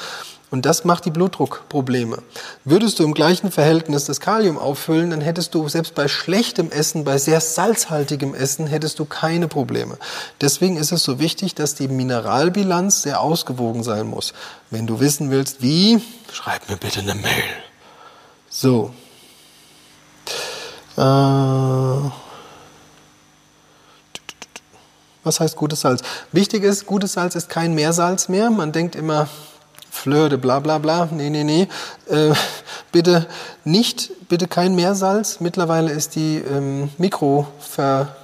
[0.51, 2.21] Und das macht die Blutdruckprobleme.
[2.65, 7.05] Würdest du im gleichen Verhältnis das Kalium auffüllen, dann hättest du selbst bei schlechtem Essen,
[7.05, 9.97] bei sehr salzhaltigem Essen, hättest du keine Probleme.
[10.41, 14.33] Deswegen ist es so wichtig, dass die Mineralbilanz sehr ausgewogen sein muss.
[14.69, 16.01] Wenn du wissen willst, wie,
[16.33, 17.43] schreib mir bitte eine Mail.
[18.49, 18.93] So.
[20.97, 22.11] Äh
[25.23, 26.01] was heißt gutes Salz?
[26.31, 28.49] Wichtig ist, gutes Salz ist kein Meersalz mehr.
[28.49, 29.29] Man denkt immer,
[29.91, 31.07] Fleur de bla bla bla.
[31.11, 31.67] Nee, nee, nee.
[32.09, 32.33] Äh,
[32.91, 33.27] bitte
[33.65, 35.41] nicht, bitte kein Meersalz.
[35.41, 38.15] Mittlerweile ist die ähm, Mikrover,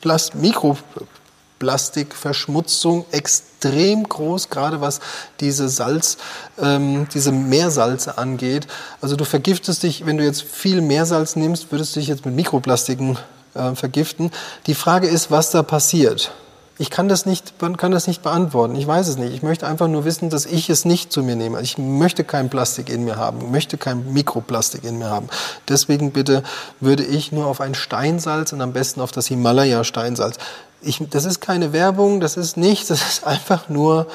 [0.00, 5.00] Plast, Mikroplastikverschmutzung extrem groß, gerade was
[5.40, 6.16] diese Salz,
[6.62, 8.68] ähm, diese Meersalze angeht.
[9.00, 12.36] Also du vergiftest dich, wenn du jetzt viel Meersalz nimmst, würdest du dich jetzt mit
[12.36, 13.18] Mikroplastiken
[13.54, 14.30] äh, vergiften.
[14.66, 16.30] Die Frage ist, was da passiert.
[16.78, 18.76] Ich kann das, nicht, kann das nicht beantworten.
[18.76, 19.32] Ich weiß es nicht.
[19.32, 21.62] Ich möchte einfach nur wissen, dass ich es nicht zu mir nehme.
[21.62, 25.28] Ich möchte kein Plastik in mir haben, möchte kein Mikroplastik in mir haben.
[25.68, 26.42] Deswegen bitte
[26.80, 30.36] würde ich nur auf ein Steinsalz und am besten auf das Himalaya-Steinsalz.
[30.82, 34.06] Ich, das ist keine Werbung, das ist nichts, das ist einfach nur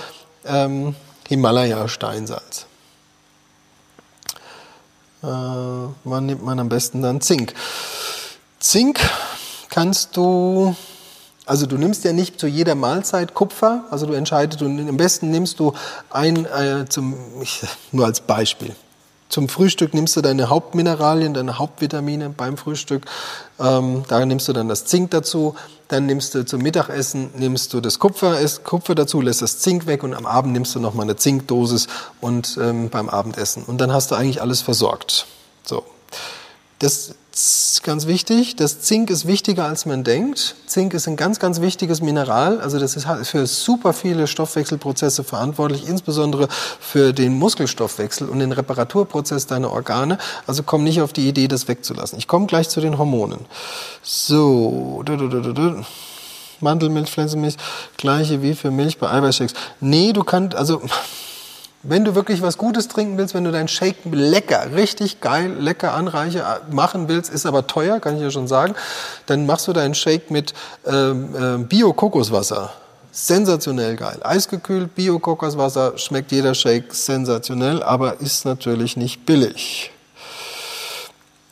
[0.45, 0.95] ähm,
[1.29, 2.67] Himalaya-Steinsalz.
[5.23, 7.55] Äh, wann nimmt man am besten dann Zink?
[8.59, 8.99] Zink
[9.71, 10.75] kannst du
[11.51, 15.31] also du nimmst ja nicht zu jeder Mahlzeit Kupfer, also du entscheidest, du, am besten
[15.31, 15.73] nimmst du
[16.09, 18.73] ein, äh, zum, ich, nur als Beispiel,
[19.27, 23.03] zum Frühstück nimmst du deine Hauptmineralien, deine Hauptvitamine beim Frühstück,
[23.59, 25.55] ähm, da nimmst du dann das Zink dazu,
[25.89, 30.03] dann nimmst du zum Mittagessen nimmst du das Kupfer, Kupfer dazu, lässt das Zink weg
[30.03, 31.87] und am Abend nimmst du nochmal eine Zinkdosis
[32.21, 33.63] und ähm, beim Abendessen.
[33.63, 35.27] Und dann hast du eigentlich alles versorgt.
[35.65, 35.83] So.
[36.79, 37.15] Das
[37.83, 38.55] ganz wichtig.
[38.55, 40.55] Das Zink ist wichtiger, als man denkt.
[40.65, 42.61] Zink ist ein ganz, ganz wichtiges Mineral.
[42.61, 46.47] Also das ist für super viele Stoffwechselprozesse verantwortlich, insbesondere
[46.79, 50.17] für den Muskelstoffwechsel und den Reparaturprozess deiner Organe.
[50.47, 52.17] Also komm nicht auf die Idee, das wegzulassen.
[52.17, 53.39] Ich komme gleich zu den Hormonen.
[54.01, 55.03] So.
[56.59, 57.55] Mandelmilch, Pflanzenmilch,
[57.97, 59.55] gleiche wie für Milch bei Eiweißshakes.
[59.79, 60.81] Nee, du kannst, also
[61.83, 65.93] wenn du wirklich was Gutes trinken willst, wenn du deinen Shake lecker, richtig geil, lecker
[65.93, 68.75] anreiche machen willst, ist aber teuer, kann ich ja schon sagen,
[69.25, 70.53] dann machst du deinen Shake mit
[70.85, 72.71] ähm, äh, Bio-Kokoswasser.
[73.11, 74.19] Sensationell geil.
[74.23, 79.91] Eisgekühlt, Bio-Kokoswasser, schmeckt jeder Shake sensationell, aber ist natürlich nicht billig.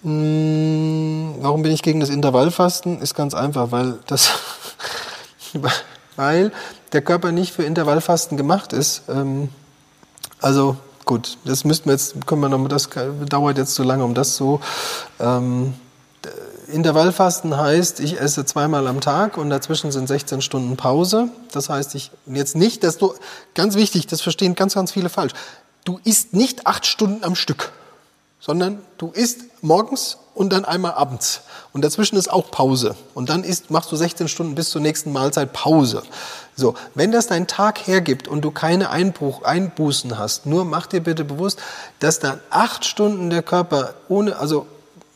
[0.03, 3.01] Hm, warum bin ich gegen das Intervallfasten?
[3.01, 4.29] Ist ganz einfach, weil das,
[6.15, 6.51] weil
[6.93, 9.03] der Körper nicht für Intervallfasten gemacht ist.
[9.09, 9.49] Ähm,
[10.41, 12.89] also gut, das müssten wir jetzt, können wir noch, das
[13.27, 14.61] dauert jetzt zu lange, um das so.
[15.19, 15.73] Ähm,
[16.71, 21.29] Intervallfasten heißt, ich esse zweimal am Tag und dazwischen sind 16 Stunden Pause.
[21.51, 23.13] Das heißt, ich jetzt nicht, dass du,
[23.55, 25.33] ganz wichtig, das verstehen ganz, ganz viele falsch.
[25.83, 27.71] Du isst nicht acht Stunden am Stück.
[28.39, 31.41] Sondern du isst morgens und dann einmal abends.
[31.73, 32.95] Und dazwischen ist auch Pause.
[33.13, 36.01] Und dann isst, machst du 16 Stunden bis zur nächsten Mahlzeit Pause.
[36.55, 41.01] So, wenn das dein Tag hergibt und du keine Einbruch, Einbußen hast, nur mach dir
[41.01, 41.59] bitte bewusst,
[41.99, 44.65] dass dann acht Stunden der Körper ohne, also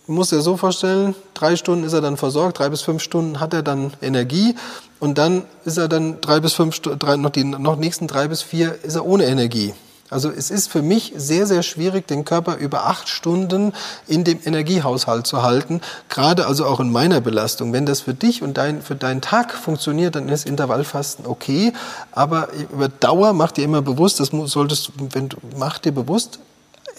[0.07, 3.39] du musst dir so vorstellen, drei Stunden ist er dann versorgt, drei bis fünf Stunden
[3.39, 4.55] hat er dann Energie
[4.99, 8.41] und dann ist er dann drei bis fünf, drei, noch die noch nächsten drei bis
[8.41, 9.73] vier ist er ohne Energie.
[10.09, 13.73] Also es ist für mich sehr, sehr schwierig, den Körper über acht Stunden
[14.07, 17.73] in dem Energiehaushalt zu halten, gerade also auch in meiner Belastung.
[17.73, 21.73] Wenn das für dich und dein, für deinen Tag funktioniert, dann ist Intervallfasten okay,
[22.11, 26.39] aber über Dauer mach dir immer bewusst, das solltest, wenn du, mach dir bewusst,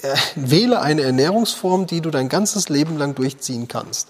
[0.03, 4.09] äh, wähle eine Ernährungsform, die du dein ganzes Leben lang durchziehen kannst.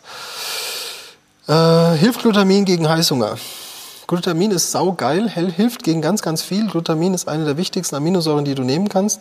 [1.47, 3.37] Äh, hilft Glutamin gegen Heißhunger?
[4.07, 6.67] Glutamin ist saugeil, hilft gegen ganz, ganz viel.
[6.67, 9.21] Glutamin ist eine der wichtigsten Aminosäuren, die du nehmen kannst.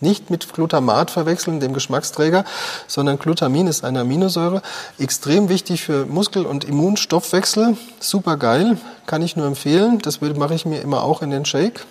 [0.00, 2.44] Nicht mit Glutamat verwechseln, dem Geschmacksträger,
[2.88, 4.60] sondern Glutamin ist eine Aminosäure.
[4.98, 7.76] Extrem wichtig für Muskel- und Immunstoffwechsel.
[8.00, 8.76] Super geil,
[9.06, 10.00] kann ich nur empfehlen.
[10.00, 11.86] Das mache ich mir immer auch in den Shake.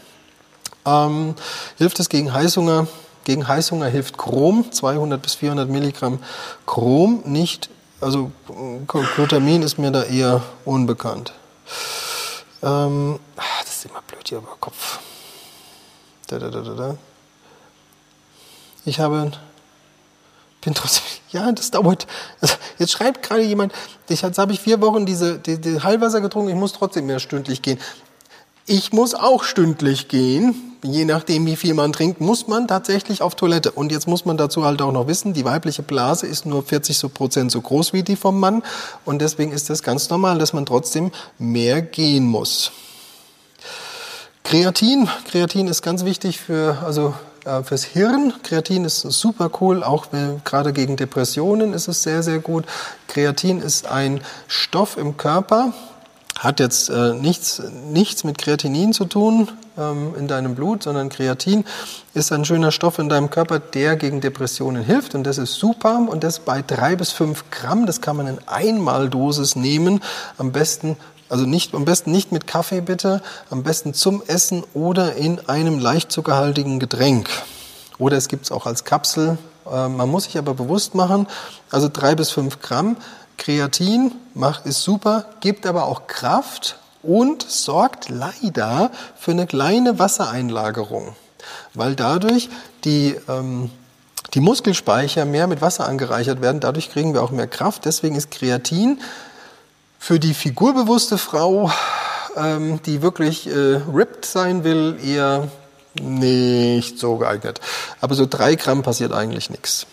[0.85, 1.35] Ähm,
[1.77, 2.87] hilft es gegen Heißhunger?
[3.23, 6.19] Gegen Heißhunger hilft Chrom, 200 bis 400 Milligramm
[6.67, 7.23] Chrom.
[7.25, 7.69] Nicht,
[8.01, 8.31] also
[9.15, 11.31] Glutamin ist mir da eher unbekannt.
[12.63, 14.99] Ähm, ach, das ist immer blöd hier über Kopf.
[16.27, 16.97] Da, da, da, da, da.
[18.85, 19.31] Ich habe,
[20.61, 22.07] bin trotzdem, ja, das dauert.
[22.39, 23.73] Also jetzt schreibt gerade jemand,
[24.07, 27.61] jetzt habe ich vier Wochen diese, die, die Heilwasser getrunken, ich muss trotzdem mehr stündlich
[27.61, 27.79] gehen.
[28.65, 30.72] Ich muss auch stündlich gehen.
[30.83, 33.71] Je nachdem, wie viel man trinkt, muss man tatsächlich auf Toilette.
[33.71, 36.97] Und jetzt muss man dazu halt auch noch wissen, die weibliche Blase ist nur 40
[36.97, 38.63] so Prozent so groß wie die vom Mann.
[39.05, 42.71] Und deswegen ist das ganz normal, dass man trotzdem mehr gehen muss.
[44.43, 45.07] Kreatin.
[45.25, 47.13] Kreatin ist ganz wichtig für, also
[47.45, 48.33] äh, fürs Hirn.
[48.43, 50.07] Kreatin ist super cool, auch
[50.43, 52.65] gerade gegen Depressionen ist es sehr, sehr gut.
[53.07, 55.73] Kreatin ist ein Stoff im Körper,
[56.39, 57.61] hat jetzt äh, nichts,
[57.91, 61.63] nichts mit Kreatinin zu tun ähm, in deinem Blut, sondern Kreatin
[62.13, 65.15] ist ein schöner Stoff in deinem Körper, der gegen Depressionen hilft.
[65.15, 66.05] Und das ist super.
[66.09, 67.85] Und das bei drei bis fünf Gramm.
[67.85, 70.01] Das kann man in Einmaldosis nehmen.
[70.37, 70.97] Am besten
[71.29, 75.79] also nicht, am besten nicht mit Kaffee bitte, am besten zum Essen oder in einem
[75.79, 77.27] leicht zuckerhaltigen Getränk.
[77.97, 79.39] Oder es gibt es auch als Kapsel.
[79.65, 81.27] Äh, man muss sich aber bewusst machen,
[81.71, 82.97] also drei bis fünf Gramm
[83.37, 91.15] Kreatin macht, ist super, gibt aber auch Kraft und sorgt leider für eine kleine Wassereinlagerung,
[91.73, 92.49] weil dadurch
[92.85, 93.69] die, ähm,
[94.33, 96.61] die Muskelspeicher mehr mit Wasser angereichert werden.
[96.61, 97.85] Dadurch kriegen wir auch mehr Kraft.
[97.85, 98.99] Deswegen ist Kreatin
[99.99, 101.71] für die figurbewusste Frau,
[102.35, 105.49] ähm, die wirklich äh, ripped sein will, eher
[106.01, 107.59] nicht so geeignet.
[108.01, 109.85] Aber so drei Gramm passiert eigentlich nichts.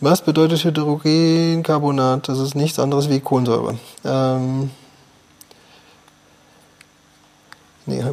[0.00, 2.28] Was bedeutet Hydrogencarbonat?
[2.28, 3.76] Das ist nichts anderes wie Kohlensäure.
[4.04, 4.70] Ähm,
[7.84, 8.04] nee.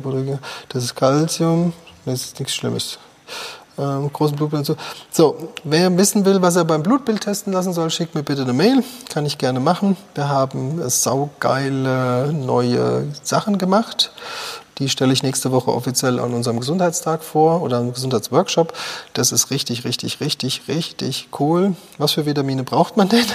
[0.69, 1.73] Das ist Calcium.
[2.05, 2.97] Das ist nichts Schlimmes.
[3.77, 4.75] Ähm, großen Blutbild so.
[5.11, 8.53] So, wer wissen will, was er beim Blutbild testen lassen soll, schickt mir bitte eine
[8.53, 8.83] Mail.
[9.09, 9.95] Kann ich gerne machen.
[10.15, 14.11] Wir haben saugeile neue Sachen gemacht.
[14.79, 18.73] Die stelle ich nächste Woche offiziell an unserem Gesundheitstag vor oder einem Gesundheitsworkshop.
[19.13, 21.75] Das ist richtig, richtig, richtig, richtig cool.
[21.97, 23.25] Was für Vitamine braucht man denn?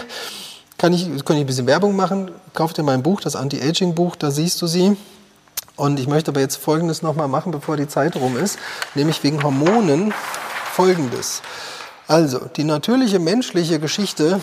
[0.76, 2.30] Kann ich, kann ich ein bisschen Werbung machen?
[2.52, 4.96] Kauf dir mein Buch, das Anti-Aging-Buch, da siehst du sie.
[5.76, 8.58] Und ich möchte aber jetzt Folgendes nochmal machen, bevor die Zeit rum ist,
[8.94, 10.12] nämlich wegen Hormonen
[10.72, 11.40] Folgendes.
[12.06, 14.40] Also, die natürliche menschliche Geschichte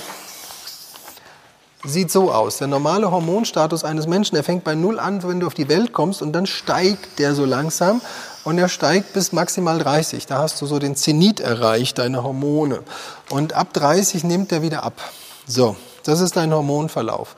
[1.88, 2.57] sieht so aus.
[2.57, 5.93] Der normale Hormonstatus eines Menschen, der fängt bei Null an, wenn du auf die Welt
[5.93, 8.01] kommst und dann steigt der so langsam
[8.43, 10.25] und er steigt bis maximal 30.
[10.25, 12.81] Da hast du so den Zenit erreicht, deine Hormone.
[13.29, 15.01] Und ab 30 nimmt er wieder ab.
[15.45, 17.35] So, das ist dein Hormonverlauf.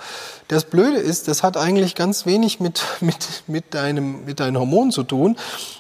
[0.48, 4.92] Das Blöde ist, das hat eigentlich ganz wenig mit, mit, mit, deinem, mit deinen Hormonen
[4.92, 5.38] zu tun.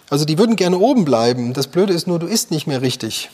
[0.09, 1.53] Also die würden gerne oben bleiben.
[1.53, 3.29] Das Blöde ist nur, du isst nicht mehr richtig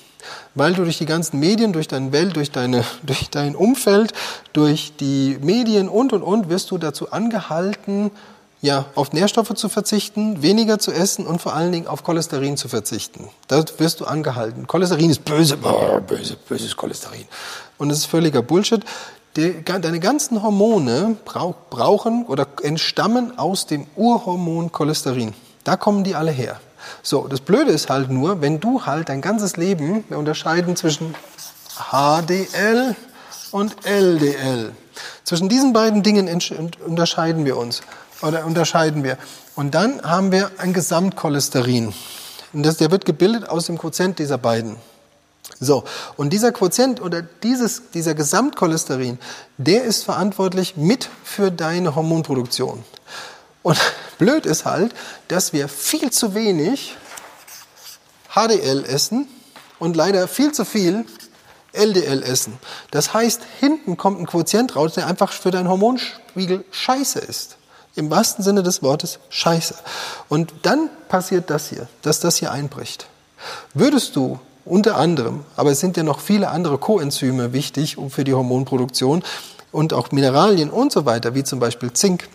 [0.53, 4.13] weil du durch die ganzen Medien, durch deine Welt, durch, deine, durch dein Umfeld,
[4.53, 8.11] durch die Medien und, und, und, wirst du dazu angehalten,
[8.61, 12.67] ja, auf Nährstoffe zu verzichten, weniger zu essen und vor allen Dingen auf Cholesterin zu
[12.67, 13.29] verzichten.
[13.47, 14.65] Da wirst du angehalten.
[14.65, 17.25] Cholesterin ist böse, böse, böses Cholesterin.
[17.77, 18.83] Und es ist völliger Bullshit.
[19.35, 25.33] Deine ganzen Hormone brauchen oder entstammen aus dem Urhormon Cholesterin.
[25.63, 26.59] Da kommen die alle her.
[27.03, 31.15] So, das Blöde ist halt nur, wenn du halt dein ganzes Leben, wir unterscheiden zwischen
[31.91, 32.95] HDL
[33.51, 34.71] und LDL.
[35.23, 36.29] Zwischen diesen beiden Dingen
[36.85, 37.81] unterscheiden wir uns
[38.21, 39.17] oder unterscheiden wir.
[39.55, 41.93] Und dann haben wir ein Gesamtcholesterin.
[42.53, 44.77] Und das, der wird gebildet aus dem Quotient dieser beiden.
[45.59, 45.83] So,
[46.17, 49.19] und dieser Quotient oder dieses, dieser Gesamtcholesterin,
[49.57, 52.83] der ist verantwortlich mit für deine Hormonproduktion.
[53.65, 53.79] Und
[54.19, 54.93] blöd ist halt,
[55.27, 56.95] dass wir viel zu wenig
[58.29, 59.27] HDL essen
[59.79, 61.05] und leider viel zu viel
[61.73, 62.59] LDL essen.
[62.91, 67.57] Das heißt, hinten kommt ein Quotient raus, der einfach für deinen Hormonspiegel scheiße ist.
[67.95, 69.73] Im wahrsten Sinne des Wortes scheiße.
[70.29, 73.07] Und dann passiert das hier, dass das hier einbricht.
[73.73, 78.33] Würdest du unter anderem, aber es sind ja noch viele andere Coenzyme wichtig für die
[78.33, 79.23] Hormonproduktion
[79.71, 82.27] und auch Mineralien und so weiter, wie zum Beispiel Zink,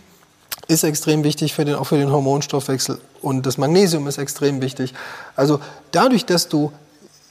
[0.71, 4.95] ist extrem wichtig für den, auch für den Hormonstoffwechsel und das Magnesium ist extrem wichtig.
[5.35, 5.61] Also
[5.91, 6.73] dadurch, dass du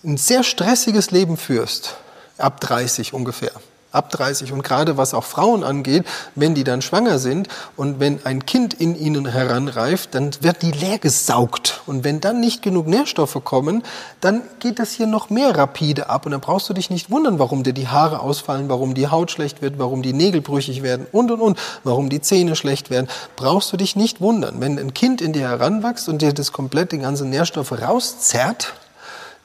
[0.04, 1.96] ein sehr stressiges Leben führst,
[2.38, 3.52] ab 30 ungefähr,
[3.92, 8.26] ab 30 und gerade was auch Frauen angeht, wenn die dann schwanger sind und wenn
[8.26, 11.82] ein Kind in ihnen heranreift, dann wird die leer gesaugt.
[11.88, 13.84] Und wenn dann nicht genug Nährstoffe kommen,
[14.22, 16.26] dann geht das hier noch mehr rapide ab.
[16.26, 19.32] Und dann brauchst du dich nicht wundern, warum dir die Haare ausfallen, warum die Haut
[19.32, 23.08] schlecht wird, warum die Nägel brüchig werden und und und, warum die Zähne schlecht werden,
[23.36, 24.62] brauchst du dich nicht wundern.
[24.62, 28.74] Wenn ein Kind in dir heranwächst und dir das komplett die ganzen Nährstoffe rauszerrt,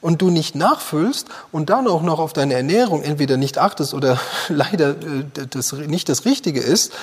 [0.05, 4.19] und du nicht nachfüllst und dann auch noch auf deine Ernährung entweder nicht achtest oder
[4.49, 6.93] leider äh, das nicht das Richtige ist,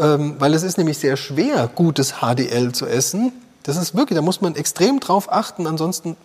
[0.00, 3.32] ähm, weil es ist nämlich sehr schwer, gutes HDL zu essen.
[3.62, 6.16] Das ist wirklich, da muss man extrem drauf achten, ansonsten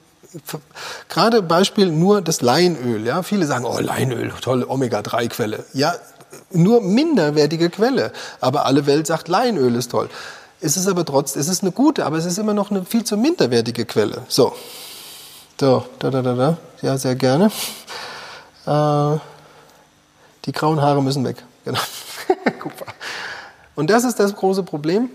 [1.10, 3.06] gerade Beispiel nur das Leinöl.
[3.06, 5.64] Ja, viele sagen, oh Leinöl, tolle Omega-3-Quelle.
[5.74, 5.94] Ja,
[6.50, 10.10] nur minderwertige Quelle, aber alle Welt sagt, Leinöl ist toll.
[10.60, 13.04] Es ist aber trotzdem, es ist eine gute, aber es ist immer noch eine viel
[13.04, 14.24] zu minderwertige Quelle.
[14.28, 14.54] So,
[15.60, 16.58] so, da, da, da, da.
[16.82, 17.52] Ja, sehr gerne.
[18.66, 19.18] Äh,
[20.46, 21.44] die grauen Haare müssen weg.
[21.66, 21.80] Genau.
[23.76, 25.10] Und das ist das große Problem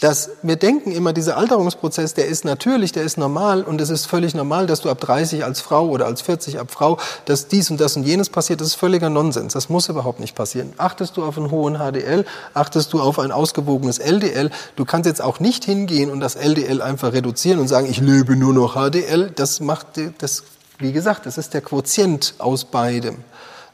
[0.00, 4.06] dass wir denken immer, dieser Alterungsprozess, der ist natürlich, der ist normal und es ist
[4.06, 7.70] völlig normal, dass du ab 30 als Frau oder als 40 ab Frau, dass dies
[7.70, 9.52] und das und jenes passiert, das ist völliger Nonsens.
[9.52, 10.72] Das muss überhaupt nicht passieren.
[10.78, 12.24] Achtest du auf einen hohen HDL,
[12.54, 16.80] achtest du auf ein ausgewogenes LDL, du kannst jetzt auch nicht hingehen und das LDL
[16.80, 19.86] einfach reduzieren und sagen, ich lebe nur noch HDL, das macht,
[20.18, 20.44] das,
[20.78, 23.18] wie gesagt, das ist der Quotient aus beidem.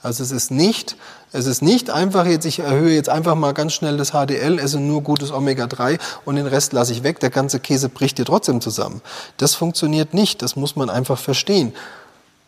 [0.03, 0.97] Also es ist nicht
[1.33, 4.79] es ist nicht einfach jetzt, ich erhöhe jetzt einfach mal ganz schnell das HDL, esse
[4.79, 7.21] nur gutes Omega-3 und den Rest lasse ich weg.
[7.21, 9.03] Der ganze Käse bricht dir trotzdem zusammen.
[9.37, 10.41] Das funktioniert nicht.
[10.43, 11.75] Das muss man einfach verstehen.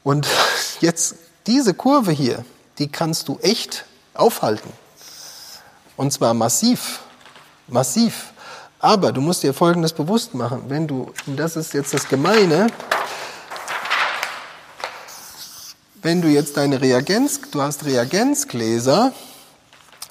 [0.04, 0.28] Und
[0.80, 1.16] jetzt
[1.46, 2.44] diese Kurve hier,
[2.78, 4.70] die kannst du echt aufhalten.
[5.96, 7.00] Und zwar massiv.
[7.66, 8.32] Massiv.
[8.78, 10.62] Aber du musst dir Folgendes bewusst machen.
[10.68, 12.68] Wenn du, und das ist jetzt das Gemeine,
[16.02, 19.12] wenn du jetzt deine Reagenz, du hast Reagenzgläser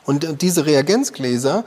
[0.05, 1.63] und diese Reagenzgläser,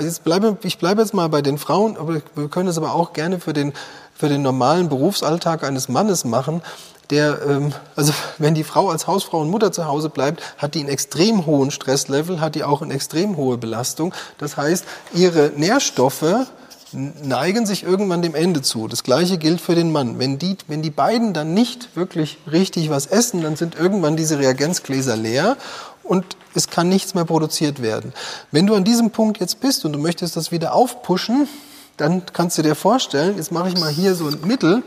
[0.00, 3.12] jetzt bleibe, ich bleibe jetzt mal bei den Frauen, aber wir können es aber auch
[3.12, 3.72] gerne für den,
[4.14, 6.62] für den normalen Berufsalltag eines Mannes machen,
[7.10, 10.80] der, ähm, also wenn die Frau als Hausfrau und Mutter zu Hause bleibt, hat die
[10.80, 14.14] einen extrem hohen Stresslevel, hat die auch eine extrem hohe Belastung.
[14.38, 16.46] Das heißt, ihre Nährstoffe,
[16.94, 18.88] neigen sich irgendwann dem Ende zu.
[18.88, 20.18] Das Gleiche gilt für den Mann.
[20.18, 24.38] Wenn die, wenn die beiden dann nicht wirklich richtig was essen, dann sind irgendwann diese
[24.38, 25.56] Reagenzgläser leer
[26.02, 26.24] und
[26.54, 28.12] es kann nichts mehr produziert werden.
[28.50, 31.48] Wenn du an diesem Punkt jetzt bist und du möchtest das wieder aufpushen,
[31.96, 34.82] dann kannst du dir vorstellen, jetzt mache ich mal hier so ein Mittel,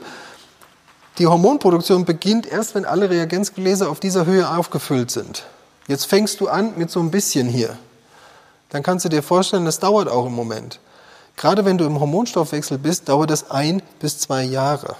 [1.17, 5.45] die Hormonproduktion beginnt erst, wenn alle Reagenzgläser auf dieser Höhe aufgefüllt sind.
[5.87, 7.77] Jetzt fängst du an mit so ein bisschen hier.
[8.69, 10.79] Dann kannst du dir vorstellen, das dauert auch im Moment.
[11.37, 14.95] Gerade wenn du im Hormonstoffwechsel bist, dauert das ein bis zwei Jahre,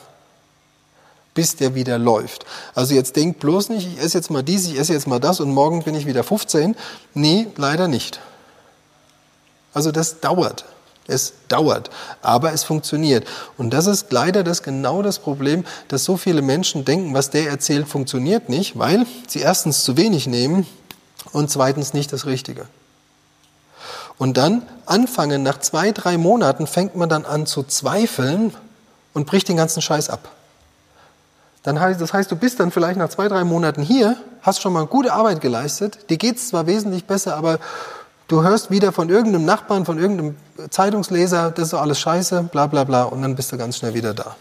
[1.34, 2.46] bis der wieder läuft.
[2.76, 5.40] Also jetzt denk bloß nicht, ich esse jetzt mal dies, ich esse jetzt mal das
[5.40, 6.76] und morgen bin ich wieder 15.
[7.16, 8.20] Nee, leider nicht.
[9.74, 10.66] Also das dauert.
[11.10, 11.90] Es dauert,
[12.22, 13.26] aber es funktioniert.
[13.58, 17.50] Und das ist leider das genau das Problem, dass so viele Menschen denken, was der
[17.50, 20.68] erzählt, funktioniert nicht, weil sie erstens zu wenig nehmen
[21.32, 22.68] und zweitens nicht das Richtige.
[24.18, 28.54] Und dann anfangen, nach zwei, drei Monaten fängt man dann an zu zweifeln
[29.14, 30.30] und bricht den ganzen Scheiß ab.
[31.64, 34.74] Dann heißt, das heißt, du bist dann vielleicht nach zwei, drei Monaten hier, hast schon
[34.74, 37.60] mal gute Arbeit geleistet, dir geht's zwar wesentlich besser, aber
[38.28, 40.38] du hörst wieder von irgendeinem Nachbarn, von irgendeinem
[40.70, 43.94] Zeitungsleser, das ist doch alles scheiße, bla bla bla, und dann bist du ganz schnell
[43.94, 44.36] wieder da.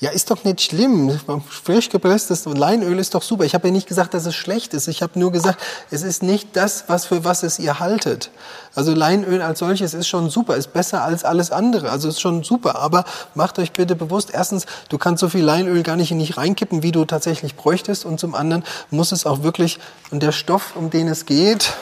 [0.00, 1.18] Ja, ist doch nicht schlimm.
[1.48, 3.44] Frisch gepresstes Leinöl ist doch super.
[3.44, 4.88] Ich habe ja nicht gesagt, dass es schlecht ist.
[4.88, 8.30] Ich habe nur gesagt, es ist nicht das, was für was es ihr haltet.
[8.74, 11.90] Also Leinöl als solches ist schon super, ist besser als alles andere.
[11.90, 12.80] Also ist schon super.
[12.80, 16.36] Aber macht euch bitte bewusst, erstens, du kannst so viel Leinöl gar nicht in dich
[16.36, 18.04] reinkippen, wie du tatsächlich bräuchtest.
[18.04, 19.78] Und zum anderen muss es auch wirklich,
[20.10, 21.72] und der Stoff, um den es geht,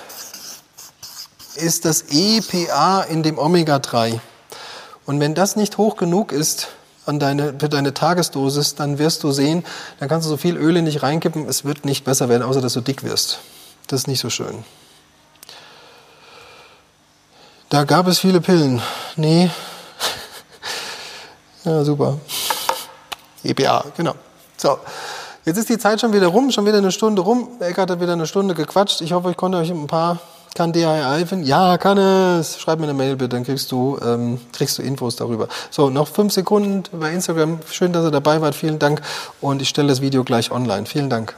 [1.57, 4.21] ist das EPA in dem Omega-3.
[5.07, 6.69] Und wenn das nicht hoch genug ist
[7.07, 9.65] an deine, für deine Tagesdosis, dann wirst du sehen,
[9.99, 12.61] dann kannst du so viel Öl in dich reinkippen, es wird nicht besser werden, außer
[12.61, 13.41] dass du dick wirst.
[13.89, 14.65] Das ist nicht so schön.
[17.69, 18.83] Da gab es viele Pillen.
[19.17, 19.51] Nee.
[21.65, 22.19] Ja, super.
[23.45, 24.17] EPA, genau.
[24.57, 24.79] So.
[25.45, 27.49] Jetzt ist die Zeit schon wieder rum, schon wieder eine Stunde rum.
[27.61, 29.01] Eckart hat wieder eine Stunde gequatscht.
[29.01, 30.19] Ich hoffe, ich konnte euch ein paar
[30.55, 31.47] kann DHL finden?
[31.47, 32.61] Ja, kann es.
[32.61, 35.49] Schreib mir eine Mail bitte, dann kriegst du, ähm, kriegst du Infos darüber.
[35.71, 37.61] So, noch fünf Sekunden bei Instagram.
[37.71, 38.55] Schön, dass ihr dabei wart.
[38.55, 39.03] Vielen Dank.
[39.41, 40.87] Und ich stelle das Video gleich online.
[40.87, 41.35] Vielen Dank.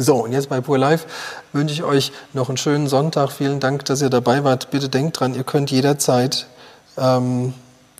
[0.00, 1.06] So, und jetzt bei Pur Live
[1.52, 3.32] wünsche ich euch noch einen schönen Sonntag.
[3.32, 4.70] Vielen Dank, dass ihr dabei wart.
[4.70, 6.46] Bitte denkt dran, ihr könnt jederzeit,
[6.96, 7.52] ähm,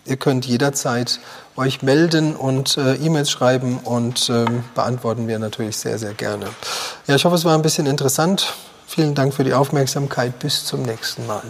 [0.05, 1.19] ihr könnt jederzeit
[1.57, 6.45] euch melden und äh, E-Mails schreiben und ähm, beantworten wir natürlich sehr, sehr gerne.
[7.07, 8.53] Ja, ich hoffe, es war ein bisschen interessant.
[8.89, 10.39] Vielen Dank für die Aufmerksamkeit.
[10.39, 11.43] Bis zum nächsten Mal.